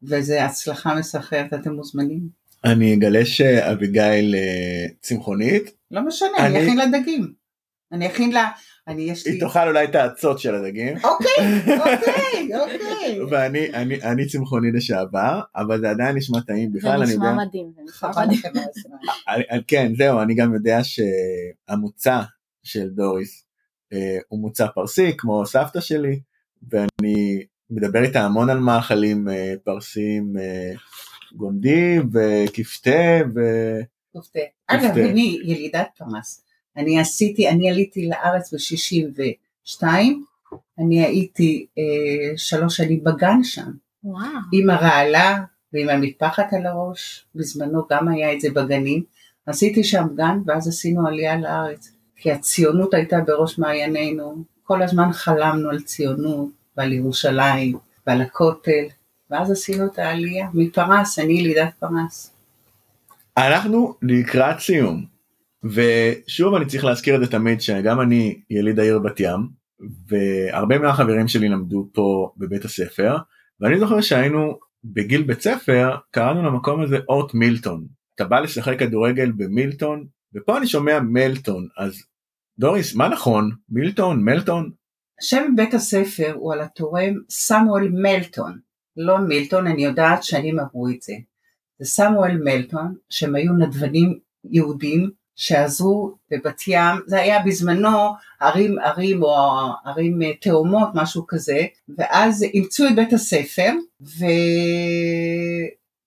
וזה 0.04 0.46
הצלחה 0.46 0.96
מסחררת, 0.96 1.54
אתם 1.54 1.72
מוזמנים. 1.74 2.20
אני 2.66 2.94
אגלה 2.96 3.26
שאביגיל 3.26 4.36
אה, 4.36 4.86
צמחונית, 5.02 5.72
לא 5.92 6.02
משנה, 6.02 6.30
אני 6.40 6.48
אני- 6.48 6.64
אכין 6.66 6.78
לה 6.78 6.86
דגים. 7.00 7.34
אני 7.92 8.08
אכין 8.08 8.32
לה, 8.32 8.50
אני 8.88 9.02
יש 9.02 9.28
לי... 9.28 9.34
היא 9.34 9.40
תאכל 9.40 9.68
אולי 9.68 9.86
את 9.86 9.96
האצות 9.96 10.40
של 10.40 10.56
הדגים. 10.56 10.98
אוקיי, 11.04 11.30
אוקיי, 11.80 12.50
אוקיי. 12.60 13.22
ואני 13.30 13.74
אני, 13.74 14.02
אני 14.04 14.26
צמחוני 14.28 14.72
לשעבר 14.72 15.42
אבל 15.56 15.80
זה 15.80 15.90
עדיין 15.90 16.16
נשמע 16.16 16.40
טעים 16.48 16.72
זה 16.72 16.78
בכלל 16.80 17.04
אני 17.04 17.12
יודע 17.12 17.32
נשמע 17.32 17.46
מדהים. 17.46 17.72
זה 17.76 17.82
נשמע 17.82 18.10
מדהים. 18.26 18.42
כן 19.68 19.92
זהו 19.98 20.22
אני 20.22 20.36
גם 20.36 20.54
יודע 20.54 20.80
שהמוצא 20.84 22.22
של 22.64 22.90
דוריס 22.90 23.44
הוא 24.28 24.40
מוצא 24.40 24.68
פרסי 24.68 25.18
כמו 25.18 25.46
סבתא 25.46 25.80
שלי 25.80 26.20
ואני 26.70 27.46
מדבר 27.70 28.04
איתה 28.04 28.22
המון 28.22 28.50
על 28.50 28.60
מאכלים 28.60 29.30
אה, 29.30 29.54
פרסיים 29.64 30.38
אה, 30.40 30.72
גונדים 31.36 32.10
וכפתה 32.14 33.20
ו... 33.36 33.40
כופתה. 34.14 34.40
אגב. 34.68 34.98
אני 34.98 35.40
ילידת 35.44 35.88
פרס. 35.98 36.44
אני 36.78 37.00
עשיתי, 37.00 37.50
אני 37.50 37.70
עליתי 37.70 38.10
לארץ 38.10 38.54
ב-62, 38.54 39.84
אני 40.80 41.06
הייתי 41.06 41.66
אה, 41.78 42.38
שלוש 42.38 42.78
שנים 42.78 43.04
בגן 43.04 43.44
שם, 43.44 43.72
וואו. 44.04 44.28
עם 44.54 44.70
הרעלה 44.70 45.44
ועם 45.74 45.90
המטפחת 45.90 46.54
על 46.54 46.66
הראש, 46.66 47.26
בזמנו 47.36 47.82
גם 47.90 48.08
היה 48.08 48.34
את 48.34 48.42
זה 48.42 48.50
בגנים, 48.50 49.04
עשיתי 49.46 49.84
שם 49.84 50.08
גן 50.16 50.40
ואז 50.46 50.68
עשינו 50.68 51.08
עלייה 51.08 51.38
לארץ, 51.38 51.92
כי 52.18 52.32
הציונות 52.32 52.94
הייתה 52.94 53.18
בראש 53.28 53.60
מעיינינו, 53.60 54.44
כל 54.64 54.82
הזמן 54.82 55.14
חלמנו 55.14 55.70
על 55.70 55.82
ציונות 55.82 56.50
ועל 56.78 56.94
ירושלים 56.94 57.78
ועל 58.08 58.22
הכותל, 58.22 58.86
ואז 59.32 59.52
עשינו 59.52 59.86
את 59.86 60.00
העלייה. 60.00 60.48
מפרס, 60.54 61.20
אני 61.20 61.34
ילידת 61.34 61.74
פרס. 61.80 62.34
אנחנו 63.38 63.96
לקראת 64.02 64.60
סיום. 64.60 65.18
ושוב 65.64 66.56
אני 66.56 66.66
צריך 66.66 66.86
להזכיר 66.86 67.16
את 67.16 67.20
זה 67.20 67.32
תמיד 67.32 67.62
שגם 67.62 68.02
אני 68.02 68.42
יליד 68.50 68.80
העיר 68.80 69.00
בת 69.00 69.20
ים 69.20 69.50
והרבה 70.08 70.80
מהחברים 70.80 71.28
שלי 71.28 71.50
למדו 71.50 71.90
פה 71.94 72.32
בבית 72.38 72.66
הספר 72.66 73.18
ואני 73.62 73.80
זוכר 73.80 74.02
שהיינו 74.02 74.60
בגיל 74.84 75.24
בית 75.24 75.42
ספר 75.42 75.96
קראנו 76.12 76.44
למקום 76.44 76.82
הזה 76.82 76.98
אורט 77.10 77.34
מילטון 77.34 77.86
אתה 78.16 78.26
בא 78.26 78.40
לשחק 78.40 78.80
כדורגל 78.80 79.32
במילטון 79.32 80.06
ופה 80.36 80.58
אני 80.58 80.68
שומע 80.68 81.00
מלטון 81.00 81.68
אז 81.78 82.04
דוריס 82.60 82.96
מה 82.96 83.08
נכון? 83.08 83.52
מילטון 83.70 84.24
מלטון? 84.24 84.72
שם 85.22 85.54
בית 85.56 85.74
הספר 85.74 86.34
הוא 86.36 86.54
על 86.54 86.62
התורם 86.62 87.14
סמואל 87.30 87.90
מלטון, 87.90 88.60
לא 88.98 89.18
מילטון, 89.18 89.68
אני 89.68 89.86
יודעת 89.86 90.24
שנים 90.24 90.60
עברו 90.60 90.90
את 90.90 91.02
זה. 91.02 91.14
זה 91.80 91.86
סמואל 91.86 92.38
מלטון, 92.44 92.96
שהם 93.10 93.36
היו 93.36 93.54
נדבנים 93.54 94.20
יהודים 94.44 95.12
שעזרו 95.36 96.16
בבת 96.32 96.62
ים, 96.68 96.96
זה 97.06 97.20
היה 97.20 97.44
בזמנו 97.46 98.14
ערים 98.40 98.80
ערים 98.80 99.24
או 99.24 99.36
ערים 99.86 100.22
אה, 100.22 100.34
תאומות, 100.42 100.90
משהו 100.94 101.28
כזה, 101.28 101.66
ואז 101.98 102.44
אימצו 102.44 102.88
את 102.88 102.96
בית 102.96 103.14
הספר, 103.14 103.72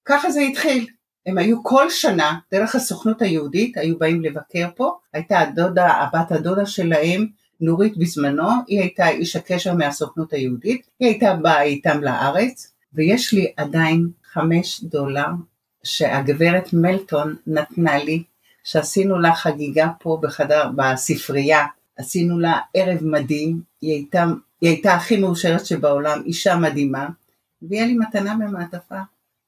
וככה 0.04 0.30
זה 0.30 0.40
התחיל. 0.40 0.87
הם 1.30 1.38
היו 1.38 1.64
כל 1.64 1.90
שנה, 1.90 2.38
דרך 2.52 2.74
הסוכנות 2.74 3.22
היהודית, 3.22 3.76
היו 3.76 3.98
באים 3.98 4.22
לבקר 4.22 4.68
פה, 4.76 4.92
הייתה 5.12 5.38
הדודה, 5.38 5.86
הבת 5.86 6.32
הדודה 6.32 6.66
שלהם, 6.66 7.26
נורית 7.60 7.96
בזמנו, 7.96 8.48
היא 8.66 8.80
הייתה 8.80 9.08
איש 9.08 9.36
הקשר 9.36 9.74
מהסוכנות 9.74 10.32
היהודית, 10.32 10.86
היא 11.00 11.08
הייתה 11.08 11.34
באה 11.34 11.62
איתם 11.62 12.02
לארץ, 12.02 12.72
ויש 12.94 13.32
לי 13.32 13.52
עדיין 13.56 14.08
חמש 14.32 14.84
דולר 14.84 15.26
שהגברת 15.82 16.72
מלטון 16.72 17.36
נתנה 17.46 18.04
לי, 18.04 18.22
שעשינו 18.64 19.18
לה 19.18 19.34
חגיגה 19.34 19.88
פה 20.00 20.18
בחדר, 20.22 20.70
בספרייה, 20.76 21.66
עשינו 21.96 22.38
לה 22.38 22.58
ערב 22.74 22.98
מדהים, 23.02 23.60
היא 23.80 23.92
הייתה, 23.92 24.24
היא 24.60 24.70
הייתה 24.70 24.94
הכי 24.94 25.16
מאושרת 25.16 25.66
שבעולם, 25.66 26.22
אישה 26.26 26.56
מדהימה, 26.56 27.08
והיא 27.62 27.82
לי 27.82 27.94
מתנה 27.94 28.34
במעטפה, 28.34 28.98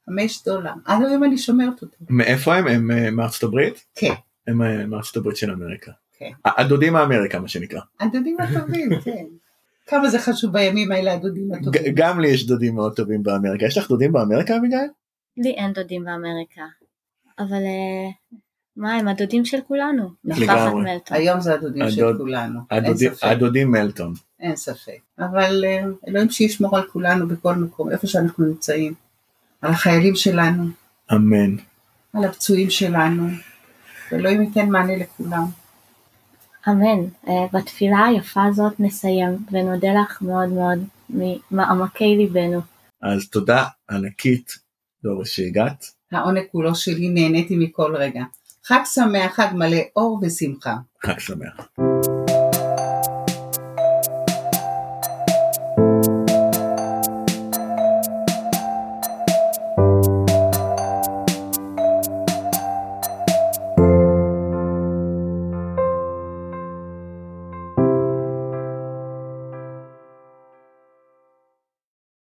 חמש 0.07 0.43
דולר, 0.45 0.71
עד 0.85 1.03
היום 1.05 1.25
אני 1.25 1.39
שומרת 1.39 1.83
אותו. 1.83 1.97
מאיפה 2.11 2.57
הם 2.57 2.67
הם 2.69 2.91
אה, 2.91 3.11
מארצות 3.11 3.43
הברית 3.43 3.85
כן, 3.95 4.13
הם 4.47 4.63
אה, 4.63 4.87
מארצות 4.87 5.17
הברית 5.17 5.37
של 5.37 5.51
אמריקה 5.51 5.93
כן. 6.19 6.31
הדודים 6.45 6.93
מאמריקה 6.93 7.39
מה 7.41 7.49
שנקרא 7.49 7.81
הדודים 8.01 8.37
הטובים, 8.41 8.91
כן. 9.05 9.25
כמה 9.87 10.09
זה 10.11 10.19
חשוב 10.19 10.53
בימים 10.53 10.93
האלה 10.93 11.13
הדודים 11.13 11.53
הטובים. 11.55 11.83
גם 11.95 12.21
לי 12.21 12.29
יש 12.29 12.47
דודים 12.47 12.75
מאוד 12.75 12.97
טובים 12.97 13.23
באמריקה 13.23 13.67
יש 13.67 13.79
לך 13.79 13.89
דודים 13.89 14.13
באמריקה 14.13 14.57
אביגיל? 14.57 14.79
לי 15.37 15.51
אין 15.51 15.73
דודים 15.73 16.05
באמריקה. 16.05 16.63
אבל 17.39 17.53
אה, 17.63 18.11
מה 18.77 18.95
הם 18.95 19.09
הדודים 19.09 19.45
של 19.45 19.59
כולנו, 19.69 20.11
משפחת 20.25 20.43
לגמרי. 20.67 20.83
מלטון. 20.83 21.17
היום 21.17 21.41
זה 21.41 21.55
הדודים 21.55 21.91
של 21.91 22.17
כולנו, 22.19 22.61
הדודים- 23.23 23.71
מלטון. 23.71 24.13
אין 24.41 24.57
ספק. 24.57 24.99
אבל 25.19 25.65
אה, 25.67 25.85
אלוהים 26.09 26.31
שישמור 26.31 26.77
על 26.77 26.83
כולנו 26.83 27.29
בכל 27.29 27.55
מקום, 27.55 27.91
איפה 27.91 28.07
שאנחנו 28.07 28.45
נמצאים. 28.47 28.95
על 29.63 29.71
החיילים 29.71 30.15
שלנו, 30.15 30.65
אמן. 31.13 31.57
על 32.15 32.25
הפצועים 32.25 32.71
שלנו. 32.71 33.29
אלוהים 34.13 34.43
ייתן 34.43 34.69
מענה 34.69 34.97
לכולם. 34.97 35.45
אמן. 36.69 37.05
אה, 37.29 37.47
בתפילה 37.53 38.07
היפה 38.07 38.45
הזאת 38.45 38.81
נסיים 38.81 39.39
ונודה 39.51 39.89
לך 40.03 40.23
מאוד 40.23 40.49
מאוד 40.49 40.79
ממעמקי 41.11 42.17
ליבנו. 42.17 42.61
אז 43.03 43.29
תודה 43.29 43.65
ענקית 43.91 44.53
דורס 45.05 45.29
שהגעת. 45.29 45.85
העונג 46.13 46.43
כולו 46.53 46.75
שלי, 46.75 47.09
נהניתי 47.09 47.57
מכל 47.57 47.97
רגע. 47.97 48.23
חג 48.65 48.81
שמח, 48.85 49.35
חג 49.35 49.49
מלא 49.55 49.81
אור 49.97 50.21
ושמחה. 50.23 50.77
חג 51.07 51.19
שמח. 51.19 51.69